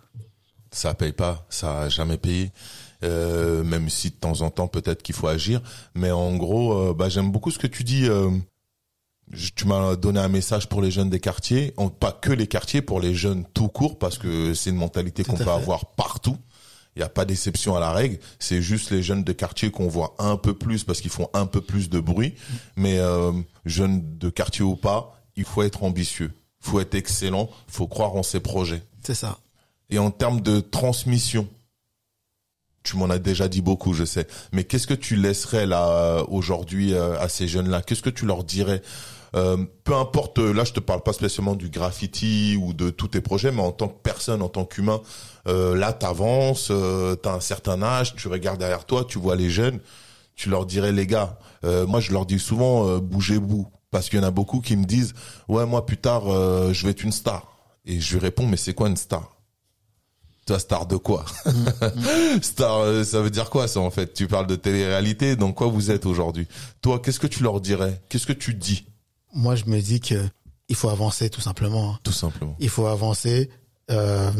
Ça 0.70 0.94
paye 0.94 1.12
pas, 1.12 1.46
ça 1.50 1.82
a 1.82 1.88
jamais 1.88 2.16
payé. 2.16 2.50
Euh, 3.02 3.64
même 3.64 3.88
si 3.88 4.10
de 4.10 4.14
temps 4.14 4.42
en 4.42 4.50
temps 4.50 4.68
peut-être 4.68 5.02
qu'il 5.02 5.14
faut 5.14 5.26
agir, 5.26 5.60
mais 5.94 6.12
en 6.12 6.36
gros, 6.36 6.72
euh, 6.72 6.94
bah, 6.94 7.08
j'aime 7.08 7.32
beaucoup 7.32 7.50
ce 7.50 7.58
que 7.58 7.66
tu 7.66 7.82
dis 7.82 8.08
tu 9.54 9.66
m'as 9.66 9.96
donné 9.96 10.20
un 10.20 10.28
message 10.28 10.68
pour 10.68 10.82
les 10.82 10.90
jeunes 10.90 11.10
des 11.10 11.20
quartiers, 11.20 11.74
pas 12.00 12.12
que 12.12 12.32
les 12.32 12.46
quartiers, 12.46 12.82
pour 12.82 13.00
les 13.00 13.14
jeunes 13.14 13.44
tout 13.54 13.68
court, 13.68 13.98
parce 13.98 14.18
que 14.18 14.54
c'est 14.54 14.70
une 14.70 14.76
mentalité 14.76 15.24
qu'on 15.24 15.36
peut 15.36 15.50
avoir 15.50 15.86
partout. 15.86 16.36
Il 16.94 16.98
n'y 16.98 17.04
a 17.04 17.08
pas 17.08 17.24
d'exception 17.24 17.74
à 17.74 17.80
la 17.80 17.92
règle. 17.92 18.18
C'est 18.38 18.60
juste 18.60 18.90
les 18.90 19.02
jeunes 19.02 19.24
de 19.24 19.32
quartier 19.32 19.70
qu'on 19.70 19.88
voit 19.88 20.14
un 20.18 20.36
peu 20.36 20.52
plus 20.52 20.84
parce 20.84 21.00
qu'ils 21.00 21.10
font 21.10 21.30
un 21.32 21.46
peu 21.46 21.62
plus 21.62 21.88
de 21.88 22.00
bruit. 22.00 22.34
Mais 22.76 22.98
euh, 22.98 23.32
jeunes 23.64 24.18
de 24.18 24.28
quartier 24.28 24.62
ou 24.62 24.76
pas, 24.76 25.18
il 25.36 25.44
faut 25.44 25.62
être 25.62 25.84
ambitieux, 25.84 26.32
il 26.62 26.68
faut 26.68 26.80
être 26.80 26.94
excellent, 26.94 27.48
il 27.68 27.72
faut 27.72 27.86
croire 27.86 28.14
en 28.14 28.22
ses 28.22 28.40
projets. 28.40 28.82
C'est 29.02 29.14
ça. 29.14 29.38
Et 29.88 29.98
en 29.98 30.10
termes 30.10 30.42
de 30.42 30.60
transmission, 30.60 31.48
tu 32.82 32.96
m'en 32.96 33.10
as 33.10 33.18
déjà 33.18 33.48
dit 33.48 33.62
beaucoup, 33.62 33.94
je 33.94 34.04
sais. 34.04 34.26
Mais 34.52 34.64
qu'est-ce 34.64 34.86
que 34.86 34.94
tu 34.94 35.16
laisserais 35.16 35.66
là 35.66 36.24
aujourd'hui 36.28 36.94
euh, 36.94 37.18
à 37.20 37.28
ces 37.28 37.48
jeunes-là? 37.48 37.82
Qu'est-ce 37.82 38.02
que 38.02 38.10
tu 38.10 38.26
leur 38.26 38.44
dirais? 38.44 38.82
Euh, 39.34 39.56
peu 39.84 39.94
importe, 39.94 40.38
là 40.38 40.62
je 40.64 40.74
te 40.74 40.80
parle 40.80 41.02
pas 41.02 41.14
spécialement 41.14 41.54
du 41.54 41.70
graffiti 41.70 42.58
ou 42.60 42.74
de 42.74 42.90
tous 42.90 43.08
tes 43.08 43.22
projets, 43.22 43.50
mais 43.50 43.62
en 43.62 43.72
tant 43.72 43.88
que 43.88 43.98
personne, 44.02 44.42
en 44.42 44.50
tant 44.50 44.66
qu'humain, 44.66 45.00
euh, 45.48 45.74
là 45.74 45.94
t'avances, 45.94 46.68
euh, 46.70 47.14
t'as 47.14 47.32
un 47.32 47.40
certain 47.40 47.82
âge, 47.82 48.14
tu 48.14 48.28
regardes 48.28 48.58
derrière 48.58 48.84
toi, 48.84 49.06
tu 49.08 49.18
vois 49.18 49.34
les 49.34 49.48
jeunes, 49.48 49.80
tu 50.36 50.50
leur 50.50 50.66
dirais 50.66 50.92
les 50.92 51.06
gars, 51.06 51.38
euh, 51.64 51.86
moi 51.86 52.00
je 52.00 52.12
leur 52.12 52.26
dis 52.26 52.38
souvent 52.38 52.98
bougez-vous, 52.98 53.68
parce 53.90 54.10
qu'il 54.10 54.18
y 54.18 54.22
en 54.22 54.26
a 54.26 54.30
beaucoup 54.30 54.60
qui 54.60 54.76
me 54.76 54.84
disent 54.84 55.14
ouais 55.48 55.64
moi 55.64 55.86
plus 55.86 55.96
tard 55.96 56.24
je 56.26 56.84
vais 56.84 56.90
être 56.90 57.02
une 57.02 57.12
star, 57.12 57.56
et 57.86 58.00
je 58.00 58.12
lui 58.12 58.20
réponds 58.20 58.46
mais 58.46 58.58
c'est 58.58 58.74
quoi 58.74 58.88
une 58.88 58.98
star? 58.98 59.31
Toi, 60.46 60.58
star 60.58 60.86
de 60.86 60.96
quoi 60.96 61.24
Star, 62.42 63.04
ça 63.04 63.20
veut 63.20 63.30
dire 63.30 63.48
quoi 63.48 63.68
ça 63.68 63.80
en 63.80 63.90
fait? 63.90 64.12
Tu 64.12 64.26
parles 64.26 64.46
de 64.46 64.56
télé-réalité, 64.56 65.36
donc 65.36 65.56
quoi 65.56 65.68
vous 65.68 65.90
êtes 65.90 66.06
aujourd'hui? 66.06 66.46
Toi, 66.80 67.00
qu'est-ce 67.00 67.20
que 67.20 67.26
tu 67.26 67.42
leur 67.42 67.60
dirais? 67.60 68.02
Qu'est-ce 68.08 68.26
que 68.26 68.32
tu 68.32 68.54
dis? 68.54 68.86
Moi, 69.34 69.54
je 69.54 69.64
me 69.66 69.80
dis 69.80 70.00
que 70.00 70.28
il 70.68 70.76
faut 70.76 70.88
avancer 70.88 71.30
tout 71.30 71.40
simplement. 71.40 71.92
Hein. 71.92 71.98
Tout 72.02 72.12
simplement. 72.12 72.56
Il 72.58 72.68
faut 72.68 72.86
avancer. 72.86 73.50
Euh, 73.90 74.30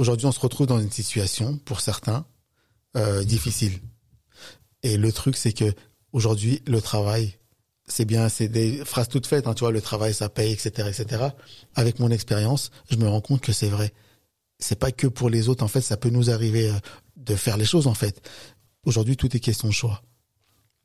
Aujourd'hui, 0.00 0.26
on 0.26 0.32
se 0.32 0.40
retrouve 0.40 0.66
dans 0.66 0.80
une 0.80 0.90
situation, 0.90 1.58
pour 1.66 1.82
certains, 1.82 2.24
euh, 2.96 3.22
difficile. 3.22 3.80
Et 4.82 4.96
le 4.96 5.12
truc, 5.12 5.36
c'est 5.36 5.52
que 5.52 5.74
aujourd'hui, 6.14 6.62
le 6.66 6.80
travail, 6.80 7.34
c'est 7.86 8.06
bien, 8.06 8.30
c'est 8.30 8.48
des 8.48 8.82
phrases 8.86 9.08
toutes 9.08 9.26
faites. 9.26 9.46
Hein, 9.46 9.52
tu 9.52 9.60
vois, 9.60 9.72
le 9.72 9.82
travail, 9.82 10.14
ça 10.14 10.30
paye, 10.30 10.52
etc., 10.54 10.88
etc. 10.88 11.28
Avec 11.74 11.98
mon 11.98 12.10
expérience, 12.10 12.70
je 12.90 12.96
me 12.96 13.06
rends 13.06 13.20
compte 13.20 13.42
que 13.42 13.52
c'est 13.52 13.68
vrai. 13.68 13.92
C'est 14.60 14.78
pas 14.78 14.92
que 14.92 15.06
pour 15.06 15.30
les 15.30 15.48
autres. 15.48 15.64
En 15.64 15.68
fait, 15.68 15.80
ça 15.80 15.96
peut 15.96 16.10
nous 16.10 16.30
arriver 16.30 16.70
euh, 16.70 16.74
de 17.16 17.34
faire 17.34 17.56
les 17.56 17.64
choses. 17.64 17.86
En 17.86 17.94
fait, 17.94 18.20
aujourd'hui, 18.84 19.16
tout 19.16 19.34
est 19.36 19.40
question 19.40 19.68
de 19.68 19.72
choix. 19.72 20.02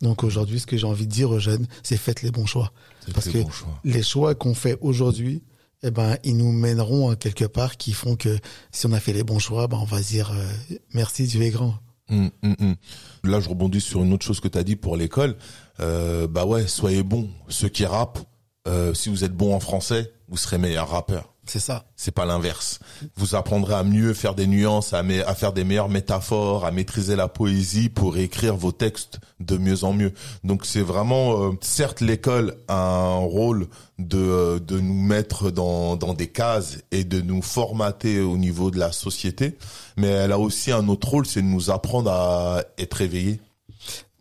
Donc 0.01 0.23
aujourd'hui, 0.23 0.59
ce 0.59 0.65
que 0.65 0.77
j'ai 0.77 0.87
envie 0.87 1.07
de 1.07 1.11
dire 1.11 1.31
aux 1.31 1.39
jeunes, 1.39 1.67
c'est 1.83 1.97
faites 1.97 2.21
les 2.21 2.31
bons 2.31 2.45
choix. 2.45 2.71
Parce 3.13 3.29
que 3.29 3.39
les 3.83 4.03
choix 4.03 4.35
qu'on 4.35 4.53
fait 4.53 4.77
aujourd'hui, 4.81 5.43
eh 5.83 5.91
ben, 5.91 6.17
ils 6.23 6.35
nous 6.35 6.51
mèneront 6.51 7.11
à 7.11 7.15
quelque 7.15 7.45
part 7.45 7.77
qui 7.77 7.93
font 7.93 8.15
que 8.15 8.37
si 8.71 8.85
on 8.87 8.91
a 8.91 8.99
fait 8.99 9.13
les 9.13 9.23
bons 9.23 9.39
choix, 9.39 9.67
ben, 9.67 9.77
on 9.77 9.85
va 9.85 10.01
dire 10.01 10.31
euh, 10.31 10.75
merci, 10.93 11.27
Dieu 11.27 11.41
est 11.43 11.49
grand. 11.49 11.75
Hum, 12.09 12.29
hum, 12.43 12.55
hum. 12.59 12.75
Là, 13.23 13.39
je 13.39 13.49
rebondis 13.49 13.81
sur 13.81 14.03
une 14.03 14.13
autre 14.13 14.25
chose 14.25 14.39
que 14.39 14.47
tu 14.47 14.57
as 14.57 14.63
dit 14.63 14.75
pour 14.75 14.97
l'école. 14.97 15.35
Euh, 15.79 16.27
bah 16.27 16.45
ouais, 16.45 16.67
soyez 16.67 17.03
bons. 17.03 17.29
Ceux 17.49 17.69
qui 17.69 17.85
rappent, 17.85 18.19
euh, 18.67 18.93
si 18.93 19.09
vous 19.09 19.23
êtes 19.23 19.33
bons 19.33 19.55
en 19.55 19.59
français, 19.59 20.11
vous 20.27 20.37
serez 20.37 20.57
meilleur 20.57 20.89
rappeur. 20.89 21.34
C'est 21.45 21.59
ça. 21.59 21.85
C'est 21.95 22.11
pas 22.11 22.25
l'inverse. 22.25 22.79
Vous 23.15 23.35
apprendrez 23.35 23.75
à 23.75 23.83
mieux 23.83 24.13
faire 24.13 24.33
des 24.33 24.47
nuances, 24.47 24.93
à, 24.93 24.99
à, 24.99 25.35
faire 25.35 25.53
des 25.53 25.63
meilleures 25.63 25.89
métaphores, 25.89 26.65
à 26.65 26.71
maîtriser 26.71 27.15
la 27.15 27.27
poésie 27.27 27.89
pour 27.89 28.17
écrire 28.17 28.55
vos 28.55 28.71
textes 28.71 29.19
de 29.39 29.57
mieux 29.57 29.83
en 29.83 29.93
mieux. 29.93 30.11
Donc 30.43 30.65
c'est 30.65 30.81
vraiment, 30.81 31.43
euh, 31.43 31.51
certes, 31.61 32.01
l'école 32.01 32.55
a 32.67 32.77
un 32.77 33.17
rôle 33.17 33.67
de, 33.99 34.17
euh, 34.17 34.59
de 34.59 34.79
nous 34.79 34.99
mettre 35.01 35.51
dans, 35.51 35.95
dans 35.95 36.13
des 36.13 36.27
cases 36.27 36.79
et 36.91 37.03
de 37.03 37.21
nous 37.21 37.41
formater 37.41 38.21
au 38.21 38.37
niveau 38.37 38.71
de 38.71 38.79
la 38.79 38.91
société, 38.91 39.57
mais 39.97 40.07
elle 40.07 40.31
a 40.31 40.39
aussi 40.39 40.71
un 40.71 40.87
autre 40.87 41.09
rôle, 41.09 41.25
c'est 41.25 41.41
de 41.41 41.47
nous 41.47 41.69
apprendre 41.69 42.09
à 42.11 42.63
être 42.77 43.01
éveillés. 43.01 43.39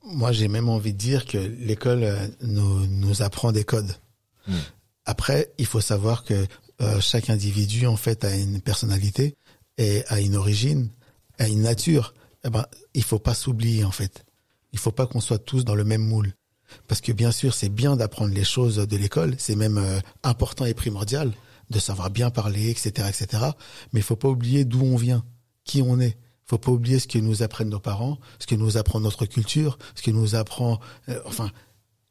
Moi, 0.04 0.32
j'ai 0.32 0.48
même 0.48 0.68
envie 0.68 0.92
de 0.92 0.98
dire 0.98 1.24
que 1.24 1.38
l'école 1.38 2.04
euh, 2.04 2.26
nous, 2.42 2.86
nous 2.86 3.22
apprend 3.22 3.52
des 3.52 3.64
codes. 3.64 3.96
Hmm. 4.46 4.58
Après, 5.06 5.52
il 5.58 5.66
faut 5.66 5.80
savoir 5.80 6.24
que 6.24 6.46
euh, 6.80 7.00
chaque 7.00 7.30
individu 7.30 7.86
en 7.86 7.96
fait 7.96 8.24
a 8.24 8.34
une 8.34 8.60
personnalité 8.60 9.36
et 9.78 10.04
a 10.08 10.20
une 10.20 10.36
origine, 10.36 10.90
a 11.38 11.48
une 11.48 11.62
nature, 11.62 12.14
eh 12.44 12.50
ben, 12.50 12.66
il 12.94 13.02
faut 13.02 13.18
pas 13.18 13.34
s'oublier 13.34 13.84
en 13.84 13.90
fait. 13.90 14.24
Il 14.72 14.78
faut 14.78 14.92
pas 14.92 15.06
qu'on 15.06 15.20
soit 15.20 15.38
tous 15.38 15.64
dans 15.64 15.74
le 15.74 15.84
même 15.84 16.04
moule. 16.04 16.34
Parce 16.88 17.00
que 17.00 17.12
bien 17.12 17.30
sûr, 17.30 17.54
c'est 17.54 17.68
bien 17.68 17.96
d'apprendre 17.96 18.34
les 18.34 18.44
choses 18.44 18.76
de 18.76 18.96
l'école, 18.96 19.36
c'est 19.38 19.54
même 19.54 19.78
euh, 19.78 20.00
important 20.24 20.64
et 20.64 20.74
primordial 20.74 21.32
de 21.70 21.78
savoir 21.78 22.10
bien 22.10 22.30
parler, 22.30 22.70
etc., 22.70 23.08
etc. 23.08 23.44
Mais 23.92 24.00
il 24.00 24.02
faut 24.02 24.16
pas 24.16 24.28
oublier 24.28 24.64
d'où 24.64 24.82
on 24.82 24.96
vient, 24.96 25.24
qui 25.64 25.80
on 25.80 26.00
est. 26.00 26.16
Il 26.46 26.50
faut 26.50 26.58
pas 26.58 26.72
oublier 26.72 26.98
ce 26.98 27.06
que 27.06 27.18
nous 27.18 27.42
apprennent 27.42 27.70
nos 27.70 27.80
parents, 27.80 28.18
ce 28.38 28.46
que 28.46 28.54
nous 28.54 28.76
apprend 28.76 29.00
notre 29.00 29.24
culture, 29.26 29.78
ce 29.94 30.02
que 30.02 30.10
nous 30.10 30.34
apprend. 30.34 30.80
Euh, 31.08 31.20
enfin, 31.24 31.50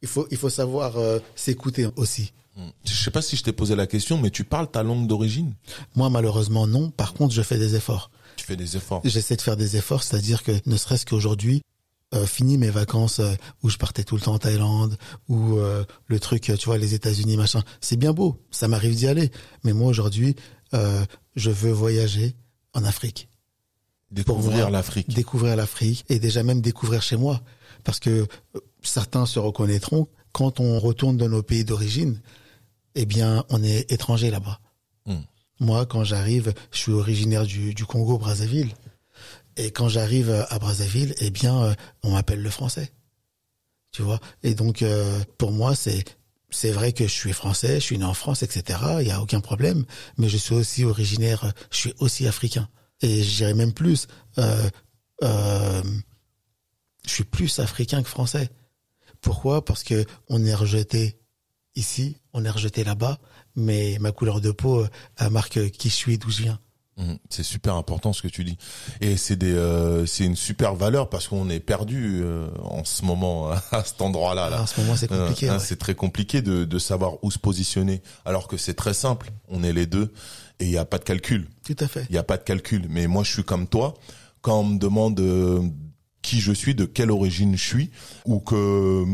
il 0.01 0.07
faut 0.07 0.27
il 0.31 0.37
faut 0.37 0.49
savoir 0.49 0.95
s'écouter 1.35 1.87
aussi. 1.95 2.33
Je 2.85 2.93
sais 2.93 3.11
pas 3.11 3.21
si 3.21 3.35
je 3.35 3.43
t'ai 3.43 3.53
posé 3.53 3.75
la 3.75 3.87
question, 3.87 4.17
mais 4.17 4.29
tu 4.29 4.43
parles 4.43 4.69
ta 4.69 4.83
langue 4.83 5.07
d'origine. 5.07 5.53
Moi, 5.95 6.09
malheureusement, 6.09 6.67
non. 6.67 6.91
Par 6.91 7.13
contre, 7.13 7.33
je 7.33 7.41
fais 7.41 7.57
des 7.57 7.75
efforts. 7.75 8.11
Tu 8.35 8.45
fais 8.45 8.55
des 8.55 8.77
efforts. 8.77 9.01
J'essaie 9.03 9.35
de 9.35 9.41
faire 9.41 9.57
des 9.57 9.75
efforts, 9.77 10.03
c'est-à-dire 10.03 10.43
que 10.43 10.51
ne 10.65 10.77
serait-ce 10.77 11.05
qu'aujourd'hui, 11.05 11.61
euh, 12.13 12.27
fini 12.27 12.57
mes 12.57 12.69
vacances 12.69 13.19
euh, 13.19 13.33
où 13.63 13.69
je 13.69 13.77
partais 13.77 14.03
tout 14.03 14.15
le 14.15 14.21
temps 14.21 14.33
en 14.33 14.39
Thaïlande 14.39 14.97
ou 15.29 15.57
euh, 15.57 15.83
le 16.05 16.19
truc 16.19 16.43
tu 16.43 16.65
vois 16.65 16.77
les 16.77 16.93
États-Unis 16.93 17.37
machin. 17.37 17.63
C'est 17.81 17.97
bien 17.97 18.13
beau 18.13 18.39
ça 18.51 18.67
m'arrive 18.67 18.93
d'y 18.95 19.07
aller. 19.07 19.31
Mais 19.63 19.73
moi 19.73 19.87
aujourd'hui 19.87 20.35
euh, 20.73 21.05
je 21.35 21.49
veux 21.49 21.71
voyager 21.71 22.35
en 22.73 22.83
Afrique. 22.83 23.29
Découvrir 24.11 24.69
l'Afrique. 24.69 25.09
découvrir 25.13 25.55
l'Afrique 25.55 26.05
et 26.07 26.19
déjà 26.19 26.43
même 26.43 26.61
découvrir 26.61 27.01
chez 27.01 27.17
moi. 27.17 27.41
Parce 27.83 27.99
que 27.99 28.27
euh, 28.55 28.59
certains 28.83 29.25
se 29.25 29.39
reconnaîtront 29.39 30.07
quand 30.33 30.59
on 30.59 30.79
retourne 30.79 31.17
dans 31.17 31.29
nos 31.29 31.43
pays 31.43 31.65
d'origine 31.65 32.21
eh 32.95 33.05
bien 33.05 33.45
on 33.49 33.63
est 33.63 33.91
étranger 33.91 34.31
là-bas 34.31 34.59
Hmm. 35.05 35.19
moi 35.59 35.85
quand 35.85 36.05
j'arrive 36.05 36.53
je 36.71 36.77
suis 36.77 36.93
originaire 36.93 37.45
du, 37.45 37.73
du 37.73 37.85
Congo 37.85 38.17
Brazzaville 38.17 38.73
et 39.57 39.71
quand 39.71 39.87
j'arrive 39.87 40.45
à 40.49 40.59
Brazzaville, 40.59 41.13
eh 41.19 41.29
bien, 41.29 41.63
euh, 41.63 41.73
on 42.01 42.11
m'appelle 42.11 42.41
le 42.41 42.49
français. 42.49 42.91
Tu 43.91 44.01
vois? 44.01 44.19
Et 44.41 44.55
donc, 44.55 44.81
euh, 44.81 45.23
pour 45.37 45.51
moi, 45.51 45.75
c'est 45.75 46.03
c'est 46.49 46.71
vrai 46.71 46.93
que 46.93 47.05
je 47.05 47.11
suis 47.11 47.33
français, 47.33 47.75
je 47.75 47.85
suis 47.85 47.97
né 47.97 48.05
en 48.05 48.13
France, 48.13 48.43
etc. 48.43 48.79
Il 49.01 49.07
y 49.07 49.11
a 49.11 49.21
aucun 49.21 49.41
problème. 49.41 49.85
Mais 50.17 50.29
je 50.29 50.37
suis 50.37 50.53
aussi 50.53 50.83
originaire, 50.83 51.45
euh, 51.45 51.51
je 51.71 51.77
suis 51.77 51.93
aussi 51.99 52.27
africain. 52.27 52.69
Et 53.01 53.23
je 53.23 53.37
dirais 53.37 53.53
même 53.53 53.73
plus, 53.73 54.07
euh, 54.37 54.69
euh, 55.23 55.83
je 57.05 57.11
suis 57.11 57.23
plus 57.23 57.59
africain 57.59 58.01
que 58.03 58.09
français. 58.09 58.49
Pourquoi? 59.21 59.65
Parce 59.65 59.83
que 59.83 60.05
on 60.29 60.43
est 60.45 60.53
rejeté 60.53 61.17
ici, 61.75 62.17
on 62.33 62.45
est 62.45 62.49
rejeté 62.49 62.83
là-bas, 62.83 63.19
mais 63.55 63.97
ma 63.99 64.11
couleur 64.11 64.41
de 64.41 64.51
peau 64.51 64.83
euh, 64.83 65.29
marque 65.29 65.71
qui 65.71 65.89
je 65.89 65.95
suis, 65.95 66.17
d'où 66.17 66.29
je 66.29 66.43
viens. 66.43 66.59
Mhm. 66.97 67.17
C'est 67.29 67.43
super 67.43 67.75
important 67.75 68.13
ce 68.13 68.21
que 68.21 68.27
tu 68.27 68.43
dis. 68.43 68.57
Et 69.01 69.17
c'est 69.17 69.35
des, 69.35 69.53
euh, 69.53 70.05
c'est 70.05 70.25
une 70.25 70.35
super 70.35 70.75
valeur 70.75 71.09
parce 71.09 71.27
qu'on 71.27 71.49
est 71.49 71.59
perdu 71.59 72.21
euh, 72.23 72.47
en 72.61 72.83
ce 72.83 73.03
moment 73.03 73.49
à 73.71 73.83
cet 73.83 74.01
endroit-là. 74.01 74.49
Là. 74.49 74.57
Ah, 74.59 74.63
en 74.63 74.65
ce 74.67 74.79
moment, 74.79 74.95
c'est 74.95 75.07
compliqué. 75.07 75.49
Euh, 75.49 75.53
ouais. 75.53 75.59
C'est 75.59 75.77
très 75.77 75.95
compliqué 75.95 76.41
de, 76.41 76.65
de 76.65 76.79
savoir 76.79 77.23
où 77.23 77.31
se 77.31 77.39
positionner. 77.39 78.01
Alors 78.25 78.47
que 78.47 78.57
c'est 78.57 78.75
très 78.75 78.93
simple. 78.93 79.31
On 79.47 79.63
est 79.63 79.73
les 79.73 79.85
deux 79.85 80.13
et 80.59 80.65
il 80.65 80.69
n'y 80.69 80.77
a 80.77 80.85
pas 80.85 80.99
de 80.99 81.03
calcul. 81.03 81.47
Tout 81.65 81.75
à 81.79 81.87
fait. 81.87 82.05
Il 82.09 82.13
n'y 82.13 82.19
a 82.19 82.23
pas 82.23 82.37
de 82.37 82.43
calcul. 82.43 82.85
Mais 82.89 83.07
moi, 83.07 83.23
je 83.23 83.31
suis 83.31 83.43
comme 83.43 83.67
toi. 83.67 83.95
Quand 84.41 84.59
on 84.59 84.63
me 84.65 84.77
demande 84.77 85.19
euh, 85.19 85.61
qui 86.23 86.39
je 86.39 86.51
suis, 86.51 86.73
de 86.73 86.85
quelle 86.85 87.11
origine 87.11 87.55
je 87.55 87.63
suis, 87.63 87.91
ou 88.25 88.39
que 88.39 89.05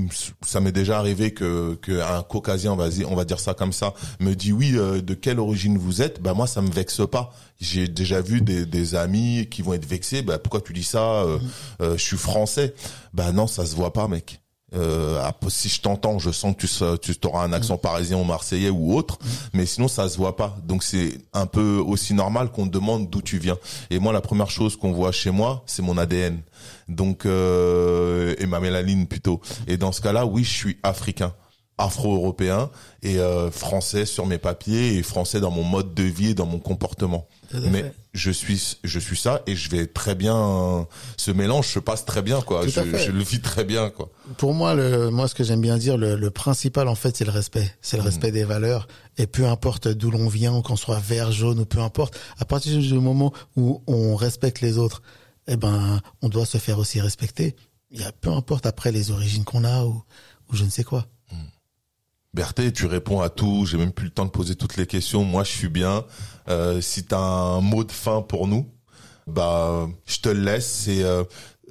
ça 0.45 0.61
m'est 0.61 0.71
déjà 0.71 0.97
arrivé 0.97 1.33
que 1.33 1.75
qu'un 1.75 2.23
caucasien, 2.23 2.75
vas-y, 2.75 3.03
on 3.03 3.15
va 3.15 3.25
dire 3.25 3.41
ça 3.41 3.53
comme 3.53 3.73
ça, 3.73 3.93
me 4.21 4.33
dit 4.35 4.53
oui, 4.53 4.73
euh, 4.75 5.01
de 5.01 5.13
quelle 5.15 5.39
origine 5.39 5.77
vous 5.77 6.01
êtes, 6.01 6.21
bah 6.21 6.33
moi 6.33 6.47
ça 6.47 6.61
me 6.61 6.71
vexe 6.71 7.01
pas. 7.11 7.33
J'ai 7.59 7.89
déjà 7.89 8.21
vu 8.21 8.39
des, 8.39 8.65
des 8.65 8.95
amis 8.95 9.47
qui 9.51 9.61
vont 9.63 9.73
être 9.73 9.85
vexés, 9.85 10.21
bah 10.21 10.39
pourquoi 10.39 10.61
tu 10.61 10.71
dis 10.71 10.83
ça 10.83 11.23
euh, 11.23 11.39
euh, 11.81 11.97
Je 11.97 12.03
suis 12.03 12.17
français. 12.17 12.73
Bah 13.13 13.31
non, 13.33 13.47
ça 13.47 13.65
se 13.65 13.75
voit 13.75 13.91
pas, 13.91 14.07
mec. 14.07 14.39
Euh, 14.75 15.21
après, 15.23 15.49
si 15.49 15.69
je 15.69 15.81
t'entends, 15.81 16.19
je 16.19 16.31
sens 16.31 16.55
que 16.55 16.95
tu 16.97 17.15
tu 17.15 17.27
auras 17.27 17.43
un 17.43 17.53
accent 17.53 17.77
parisien 17.77 18.17
ou 18.17 18.23
marseillais 18.23 18.69
ou 18.69 18.95
autre, 18.95 19.17
mais 19.53 19.65
sinon 19.65 19.87
ça 19.87 20.07
se 20.09 20.17
voit 20.17 20.35
pas. 20.35 20.57
Donc 20.63 20.83
c'est 20.83 21.17
un 21.33 21.45
peu 21.45 21.77
aussi 21.77 22.13
normal 22.13 22.51
qu'on 22.51 22.67
te 22.67 22.71
demande 22.71 23.09
d'où 23.09 23.21
tu 23.21 23.37
viens. 23.39 23.57
Et 23.89 23.99
moi, 23.99 24.13
la 24.13 24.21
première 24.21 24.49
chose 24.49 24.75
qu'on 24.75 24.91
voit 24.91 25.11
chez 25.11 25.31
moi, 25.31 25.63
c'est 25.65 25.81
mon 25.81 25.97
ADN. 25.97 26.41
Donc 26.87 27.25
euh, 27.25 28.35
et 28.37 28.45
ma 28.45 28.59
mélanine 28.59 29.07
plutôt. 29.07 29.41
Et 29.67 29.77
dans 29.77 29.91
ce 29.91 30.01
cas-là, 30.01 30.25
oui, 30.25 30.43
je 30.43 30.53
suis 30.53 30.77
africain, 30.83 31.33
afro-européen 31.77 32.69
et 33.01 33.19
euh, 33.19 33.51
français 33.51 34.05
sur 34.05 34.25
mes 34.25 34.37
papiers 34.37 34.97
et 34.97 35.03
français 35.03 35.39
dans 35.39 35.51
mon 35.51 35.63
mode 35.63 35.93
de 35.93 36.03
vie 36.03 36.31
et 36.31 36.33
dans 36.33 36.45
mon 36.45 36.59
comportement. 36.59 37.27
Mais 37.53 37.83
fait. 37.83 37.95
je 38.13 38.31
suis 38.31 38.77
je 38.83 38.99
suis 38.99 39.17
ça 39.17 39.41
et 39.47 39.55
je 39.55 39.69
vais 39.69 39.87
très 39.87 40.15
bien. 40.15 40.87
Ce 41.17 41.31
mélange 41.31 41.67
se 41.67 41.79
passe 41.79 42.05
très 42.05 42.21
bien 42.21 42.41
quoi. 42.41 42.67
Je, 42.67 43.11
le 43.11 43.23
vis 43.23 43.41
très 43.41 43.63
bien 43.63 43.89
quoi. 43.89 44.09
Pour 44.37 44.53
moi, 44.53 44.75
le, 44.75 45.09
moi, 45.09 45.27
ce 45.27 45.35
que 45.35 45.43
j'aime 45.43 45.61
bien 45.61 45.77
dire, 45.77 45.97
le, 45.97 46.15
le 46.15 46.31
principal, 46.31 46.87
en 46.87 46.95
fait, 46.95 47.17
c'est 47.17 47.25
le 47.25 47.31
respect. 47.31 47.75
C'est 47.81 47.97
le 47.97 48.03
respect 48.03 48.31
des 48.31 48.43
valeurs. 48.43 48.87
Et 49.17 49.27
peu 49.27 49.47
importe 49.47 49.87
d'où 49.87 50.11
l'on 50.11 50.27
vient, 50.27 50.61
qu'on 50.61 50.75
soit 50.75 50.99
vert, 50.99 51.31
jaune 51.31 51.59
ou 51.59 51.65
peu 51.65 51.79
importe, 51.79 52.19
à 52.37 52.45
partir 52.45 52.77
du 52.77 52.93
moment 52.93 53.33
où 53.55 53.81
on 53.87 54.15
respecte 54.15 54.61
les 54.61 54.77
autres, 54.77 55.01
eh 55.47 55.57
ben, 55.57 56.01
on 56.21 56.29
doit 56.29 56.45
se 56.45 56.57
faire 56.57 56.77
aussi 56.79 57.01
respecter. 57.01 57.55
Il 57.91 57.99
y 57.99 58.03
a 58.03 58.11
peu 58.11 58.29
importe 58.29 58.65
après 58.65 58.91
les 58.91 59.11
origines 59.11 59.43
qu'on 59.43 59.63
a 59.63 59.83
ou, 59.83 60.03
ou 60.49 60.55
je 60.55 60.63
ne 60.63 60.69
sais 60.69 60.83
quoi. 60.83 61.07
Berthé, 62.33 62.71
tu 62.71 62.85
réponds 62.85 63.21
à 63.21 63.29
tout. 63.29 63.65
J'ai 63.65 63.77
même 63.77 63.91
plus 63.91 64.05
le 64.05 64.11
temps 64.11 64.25
de 64.25 64.29
poser 64.29 64.55
toutes 64.55 64.77
les 64.77 64.85
questions. 64.85 65.23
Moi, 65.23 65.43
je 65.43 65.51
suis 65.51 65.69
bien. 65.69 66.05
Euh, 66.47 66.79
si 66.79 67.03
t'as 67.03 67.17
un 67.17 67.61
mot 67.61 67.83
de 67.83 67.91
fin 67.91 68.21
pour 68.21 68.47
nous, 68.47 68.69
bah, 69.25 69.87
je 70.05 70.19
te 70.19 70.29
le 70.29 70.41
laisse. 70.41 70.85
Euh, 70.89 71.23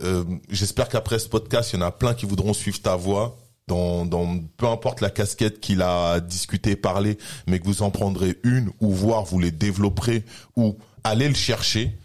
euh, 0.03 0.25
j'espère 0.49 0.88
qu'après 0.88 1.18
ce 1.18 1.29
podcast, 1.29 1.73
il 1.73 1.81
y 1.81 1.83
en 1.83 1.87
a 1.87 1.92
plein 1.92 2.14
qui 2.14 2.27
voudront 2.27 2.53
suivre 2.53 2.81
ta 2.81 2.97
voix. 2.97 3.37
Dans, 3.68 4.07
dans 4.07 4.38
peu 4.57 4.66
importe 4.66 5.03
la 5.03 5.11
casquette 5.11 5.61
qu'il 5.61 5.83
a 5.83 6.21
discuté, 6.21 6.75
parlé, 6.75 7.18
mais 7.47 7.61
que 7.61 7.66
vous 7.66 7.83
en 7.83 7.90
prendrez 7.90 8.38
une 8.42 8.71
ou 8.81 8.90
voire 8.94 9.27
vous 9.27 9.38
les 9.38 9.51
développerez 9.51 10.25
ou 10.57 10.79
allez 11.05 11.29
le 11.29 11.35
chercher 11.35 11.99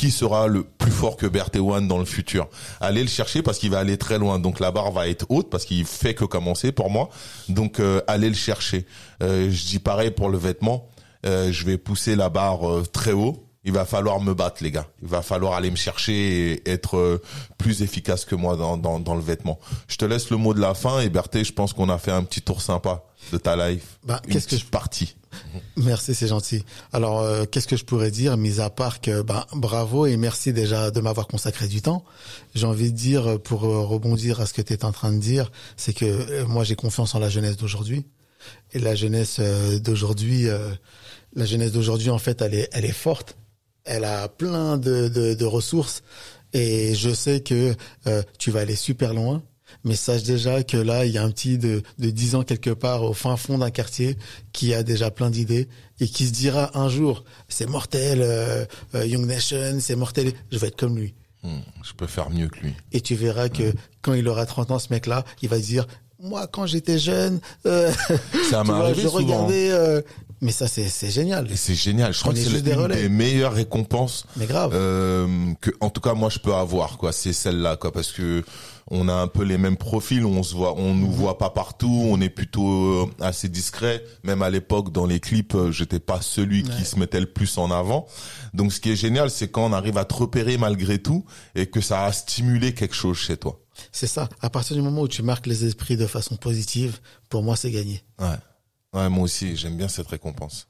qui 0.00 0.10
sera 0.10 0.46
le 0.46 0.62
plus 0.64 0.90
fort 0.90 1.18
que 1.18 1.26
Berthe 1.26 1.56
One 1.56 1.86
dans 1.86 1.98
le 1.98 2.06
futur. 2.06 2.48
Allez 2.80 3.02
le 3.02 3.08
chercher 3.08 3.42
parce 3.42 3.58
qu'il 3.58 3.70
va 3.70 3.80
aller 3.80 3.98
très 3.98 4.18
loin. 4.18 4.38
Donc 4.38 4.58
la 4.58 4.70
barre 4.70 4.92
va 4.92 5.08
être 5.08 5.26
haute 5.28 5.50
parce 5.50 5.66
qu'il 5.66 5.84
fait 5.84 6.14
que 6.14 6.24
commencer 6.24 6.72
pour 6.72 6.88
moi. 6.88 7.10
Donc 7.50 7.80
euh, 7.80 8.00
allez 8.06 8.30
le 8.30 8.34
chercher. 8.34 8.86
Euh, 9.22 9.50
je 9.50 9.66
dis 9.66 9.78
pareil 9.78 10.10
pour 10.10 10.30
le 10.30 10.38
vêtement. 10.38 10.88
Euh, 11.26 11.52
je 11.52 11.66
vais 11.66 11.76
pousser 11.76 12.16
la 12.16 12.30
barre 12.30 12.66
euh, 12.66 12.82
très 12.90 13.12
haut. 13.12 13.44
Il 13.62 13.72
va 13.72 13.84
falloir 13.84 14.20
me 14.22 14.32
battre, 14.32 14.64
les 14.64 14.70
gars. 14.70 14.86
Il 15.02 15.08
va 15.08 15.20
falloir 15.20 15.52
aller 15.52 15.70
me 15.70 15.76
chercher 15.76 16.14
et 16.64 16.70
être 16.70 16.96
euh, 16.96 17.20
plus 17.58 17.82
efficace 17.82 18.24
que 18.24 18.34
moi 18.34 18.56
dans, 18.56 18.78
dans, 18.78 19.00
dans 19.00 19.14
le 19.14 19.20
vêtement. 19.20 19.58
Je 19.86 19.96
te 19.98 20.06
laisse 20.06 20.30
le 20.30 20.38
mot 20.38 20.54
de 20.54 20.60
la 20.62 20.72
fin 20.72 21.00
et 21.00 21.10
Berthe, 21.10 21.44
je 21.44 21.52
pense 21.52 21.74
qu'on 21.74 21.90
a 21.90 21.98
fait 21.98 22.10
un 22.10 22.22
petit 22.22 22.40
tour 22.40 22.62
sympa 22.62 23.04
de 23.32 23.36
ta 23.36 23.54
life. 23.68 23.98
Bah, 24.06 24.22
qu'est-ce 24.30 24.48
que 24.48 24.56
je- 24.56 24.64
partie. 24.64 25.14
Merci, 25.76 26.14
c'est 26.14 26.26
gentil. 26.28 26.64
Alors, 26.92 27.20
euh, 27.20 27.44
qu'est-ce 27.44 27.66
que 27.66 27.76
je 27.76 27.84
pourrais 27.84 28.10
dire, 28.10 28.36
mis 28.36 28.60
à 28.60 28.70
part 28.70 29.00
que 29.00 29.22
ben, 29.22 29.46
bravo 29.54 30.06
et 30.06 30.16
merci 30.16 30.52
déjà 30.52 30.90
de 30.90 31.00
m'avoir 31.00 31.26
consacré 31.26 31.68
du 31.68 31.82
temps. 31.82 32.04
J'ai 32.54 32.66
envie 32.66 32.92
de 32.92 32.96
dire, 32.96 33.26
euh, 33.26 33.38
pour 33.38 33.64
euh, 33.64 33.80
rebondir 33.80 34.40
à 34.40 34.46
ce 34.46 34.52
que 34.52 34.62
tu 34.62 34.72
es 34.72 34.84
en 34.84 34.92
train 34.92 35.12
de 35.12 35.18
dire, 35.18 35.50
c'est 35.76 35.92
que 35.92 36.04
euh, 36.04 36.46
moi 36.46 36.64
j'ai 36.64 36.74
confiance 36.76 37.14
en 37.14 37.18
la 37.18 37.28
jeunesse 37.28 37.56
d'aujourd'hui. 37.56 38.06
Et 38.72 38.78
la 38.78 38.94
jeunesse 38.94 39.36
euh, 39.38 39.78
d'aujourd'hui, 39.78 40.46
la 41.34 41.44
jeunesse 41.44 41.72
d'aujourd'hui, 41.72 42.10
en 42.10 42.18
fait, 42.18 42.40
elle 42.40 42.54
est, 42.54 42.68
elle 42.72 42.84
est 42.84 42.92
forte. 42.92 43.36
Elle 43.84 44.04
a 44.04 44.28
plein 44.28 44.78
de, 44.78 45.08
de, 45.08 45.34
de 45.34 45.44
ressources. 45.44 46.02
Et 46.52 46.94
je 46.94 47.10
sais 47.10 47.40
que 47.40 47.74
tu 48.38 48.50
vas 48.50 48.60
aller 48.60 48.76
super 48.76 49.14
loin. 49.14 49.42
Mais 49.84 49.96
sache 49.96 50.22
déjà 50.22 50.62
que 50.62 50.76
là, 50.76 51.04
il 51.04 51.12
y 51.12 51.18
a 51.18 51.24
un 51.24 51.30
petit 51.30 51.58
de, 51.58 51.82
de 51.98 52.10
10 52.10 52.34
ans 52.36 52.42
quelque 52.42 52.70
part 52.70 53.02
au 53.02 53.12
fin 53.12 53.36
fond 53.36 53.58
d'un 53.58 53.70
quartier 53.70 54.16
qui 54.52 54.74
a 54.74 54.82
déjà 54.82 55.10
plein 55.10 55.30
d'idées 55.30 55.68
et 56.00 56.08
qui 56.08 56.26
se 56.26 56.32
dira 56.32 56.78
un 56.78 56.88
jour, 56.88 57.24
c'est 57.48 57.68
mortel, 57.68 58.20
euh, 58.22 58.64
euh, 58.94 59.06
Young 59.06 59.26
Nation, 59.26 59.78
c'est 59.80 59.96
mortel, 59.96 60.32
je 60.50 60.58
vais 60.58 60.68
être 60.68 60.78
comme 60.78 60.96
lui. 60.96 61.14
Hmm, 61.42 61.60
je 61.82 61.92
peux 61.94 62.06
faire 62.06 62.30
mieux 62.30 62.48
que 62.48 62.60
lui. 62.60 62.74
Et 62.92 63.00
tu 63.00 63.14
verras 63.14 63.48
que 63.48 63.72
quand 64.02 64.12
il 64.14 64.28
aura 64.28 64.44
30 64.44 64.70
ans, 64.72 64.78
ce 64.78 64.88
mec-là, 64.90 65.24
il 65.42 65.48
va 65.48 65.56
se 65.56 65.66
dire, 65.66 65.86
moi, 66.22 66.46
quand 66.46 66.66
j'étais 66.66 66.98
jeune, 66.98 67.40
euh, 67.66 67.90
Ça 68.50 68.62
vois, 68.62 68.76
arrivé 68.86 69.02
je 69.02 69.08
souvent. 69.08 69.18
regardais... 69.18 69.70
euh, 69.70 70.00
mais 70.42 70.52
ça, 70.52 70.66
c'est 70.68 70.88
c'est 70.88 71.10
génial. 71.10 71.50
Et 71.52 71.56
c'est 71.56 71.74
génial. 71.74 72.14
Je 72.14 72.20
crois 72.20 72.32
que 72.32 72.38
est 72.38 72.42
c'est 72.44 72.62
des 72.62 72.74
l'une 72.74 72.86
des 72.88 73.08
meilleures 73.10 73.52
récompenses 73.52 74.24
Mais 74.36 74.46
grave. 74.46 74.70
euh, 74.74 75.26
que, 75.60 75.70
en 75.80 75.90
tout 75.90 76.00
cas, 76.00 76.14
moi, 76.14 76.30
je 76.30 76.38
peux 76.38 76.54
avoir. 76.54 76.96
quoi. 76.96 77.12
C'est 77.12 77.34
celle-là, 77.34 77.76
quoi, 77.76 77.92
parce 77.92 78.10
que 78.10 78.42
on 78.90 79.08
a 79.08 79.12
un 79.12 79.26
peu 79.28 79.44
les 79.44 79.58
mêmes 79.58 79.76
profils. 79.76 80.24
On 80.24 80.42
se 80.42 80.54
voit, 80.54 80.74
on 80.78 80.94
nous 80.94 81.10
voit 81.12 81.36
pas 81.36 81.50
partout. 81.50 82.06
On 82.08 82.20
est 82.22 82.30
plutôt 82.30 83.02
euh, 83.02 83.06
assez 83.20 83.48
discret. 83.50 84.02
Même 84.24 84.40
à 84.40 84.48
l'époque, 84.48 84.92
dans 84.92 85.04
les 85.04 85.20
clips, 85.20 85.54
euh, 85.54 85.70
j'étais 85.72 86.00
pas 86.00 86.22
celui 86.22 86.62
qui 86.62 86.86
se 86.86 86.98
mettait 86.98 87.20
le 87.20 87.26
plus 87.26 87.58
en 87.58 87.70
avant. 87.70 88.06
Donc, 88.54 88.72
ce 88.72 88.80
qui 88.80 88.90
est 88.92 88.96
génial, 88.96 89.30
c'est 89.30 89.48
quand 89.48 89.66
on 89.66 89.74
arrive 89.74 89.98
à 89.98 90.06
te 90.06 90.14
repérer 90.14 90.56
malgré 90.56 90.98
tout 91.00 91.24
et 91.54 91.66
que 91.66 91.82
ça 91.82 92.04
a 92.06 92.12
stimulé 92.12 92.72
quelque 92.74 92.94
chose 92.94 93.18
chez 93.18 93.36
toi. 93.36 93.60
C'est 93.92 94.06
ça. 94.06 94.28
À 94.40 94.50
partir 94.50 94.76
du 94.76 94.82
moment 94.82 95.02
où 95.02 95.08
tu 95.08 95.22
marques 95.22 95.46
les 95.46 95.64
esprits 95.64 95.96
de 95.96 96.06
façon 96.06 96.36
positive, 96.36 96.98
pour 97.28 97.42
moi, 97.42 97.56
c'est 97.56 97.70
gagné. 97.70 98.02
Ouais. 98.18 98.26
Ouais, 98.92 99.08
moi 99.08 99.24
aussi, 99.24 99.56
j'aime 99.56 99.76
bien 99.76 99.88
cette 99.88 100.08
récompense. 100.08 100.66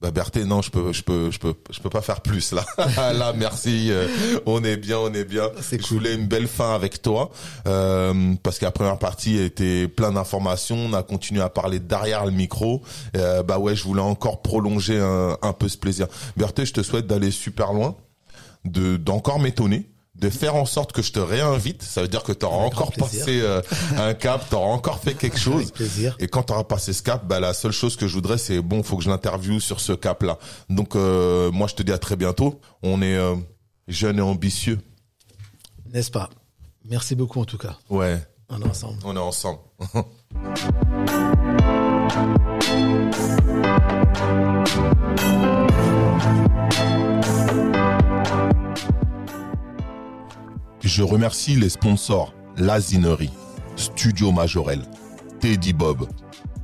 Bah 0.00 0.10
Berthé, 0.10 0.44
non, 0.44 0.60
je 0.60 0.70
peux, 0.70 0.92
je 0.92 1.02
peux, 1.02 1.30
je 1.30 1.38
peux, 1.38 1.54
je 1.70 1.80
peux 1.80 1.88
pas 1.88 2.02
faire 2.02 2.20
plus 2.20 2.52
là. 2.52 2.64
là, 3.12 3.32
merci. 3.32 3.90
euh, 3.90 4.06
on 4.44 4.62
est 4.62 4.76
bien, 4.76 4.98
on 4.98 5.12
est 5.14 5.24
bien. 5.24 5.48
C'est 5.62 5.80
Je 5.80 5.86
cool. 5.86 5.98
voulais 5.98 6.14
une 6.14 6.26
belle 6.26 6.48
fin 6.48 6.74
avec 6.74 7.00
toi 7.00 7.30
euh, 7.66 8.34
parce 8.42 8.58
que 8.58 8.64
la 8.66 8.70
première 8.70 8.98
partie 8.98 9.38
était 9.38 9.88
plein 9.88 10.12
d'informations. 10.12 10.76
On 10.76 10.92
a 10.92 11.02
continué 11.02 11.40
à 11.40 11.48
parler 11.48 11.78
derrière 11.78 12.26
le 12.26 12.32
micro. 12.32 12.82
Euh, 13.16 13.42
bah 13.42 13.58
ouais, 13.58 13.74
je 13.76 13.84
voulais 13.84 14.02
encore 14.02 14.42
prolonger 14.42 14.98
un, 15.00 15.38
un 15.40 15.52
peu 15.54 15.68
ce 15.68 15.78
plaisir. 15.78 16.08
Berthé, 16.36 16.66
je 16.66 16.74
te 16.74 16.82
souhaite 16.82 17.06
d'aller 17.06 17.30
super 17.30 17.72
loin, 17.72 17.96
de 18.66 18.96
d'encore 18.98 19.38
m'étonner 19.38 19.88
de 20.14 20.30
faire 20.30 20.54
en 20.54 20.64
sorte 20.64 20.92
que 20.92 21.02
je 21.02 21.12
te 21.12 21.18
réinvite, 21.18 21.82
ça 21.82 22.00
veut 22.02 22.08
dire 22.08 22.22
que 22.22 22.32
tu 22.32 22.46
auras 22.46 22.62
Avec 22.62 22.74
encore 22.74 22.92
passé 22.92 23.40
euh, 23.40 23.60
un 23.98 24.14
cap, 24.14 24.48
tu 24.48 24.54
auras 24.54 24.68
encore 24.68 25.00
fait 25.00 25.14
quelque 25.14 25.38
chose. 25.38 25.72
Et 26.18 26.28
quand 26.28 26.44
tu 26.44 26.52
auras 26.52 26.64
passé 26.64 26.92
ce 26.92 27.02
cap, 27.02 27.26
bah, 27.26 27.40
la 27.40 27.52
seule 27.52 27.72
chose 27.72 27.96
que 27.96 28.06
je 28.06 28.14
voudrais, 28.14 28.38
c'est 28.38 28.60
bon, 28.60 28.82
faut 28.82 28.96
que 28.96 29.02
je 29.02 29.10
l'interviewe 29.10 29.58
sur 29.60 29.80
ce 29.80 29.92
cap-là. 29.92 30.38
Donc, 30.70 30.94
euh, 30.94 31.50
moi, 31.50 31.66
je 31.66 31.74
te 31.74 31.82
dis 31.82 31.92
à 31.92 31.98
très 31.98 32.16
bientôt. 32.16 32.60
On 32.82 33.02
est 33.02 33.16
euh, 33.16 33.34
jeunes 33.88 34.18
et 34.18 34.22
ambitieux. 34.22 34.78
N'est-ce 35.92 36.10
pas? 36.10 36.30
Merci 36.84 37.14
beaucoup 37.14 37.40
en 37.40 37.44
tout 37.44 37.58
cas. 37.58 37.76
Ouais, 37.88 38.20
On 38.48 38.60
est 38.60 38.66
ensemble. 38.68 38.98
on 39.04 39.16
est 39.16 39.18
ensemble. 39.18 39.58
Je 50.84 51.02
remercie 51.02 51.56
les 51.56 51.70
sponsors 51.70 52.34
Lazinerie, 52.58 53.30
Studio 53.74 54.32
Majorel, 54.32 54.82
Teddy 55.40 55.72
Bob, 55.72 56.06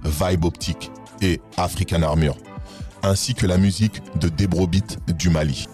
Vibe 0.04 0.44
Optique 0.44 0.90
et 1.22 1.40
African 1.56 2.02
Armure, 2.02 2.36
ainsi 3.02 3.32
que 3.32 3.46
la 3.46 3.56
musique 3.56 4.02
de 4.20 4.28
Debrobit 4.28 4.98
du 5.08 5.30
Mali. 5.30 5.66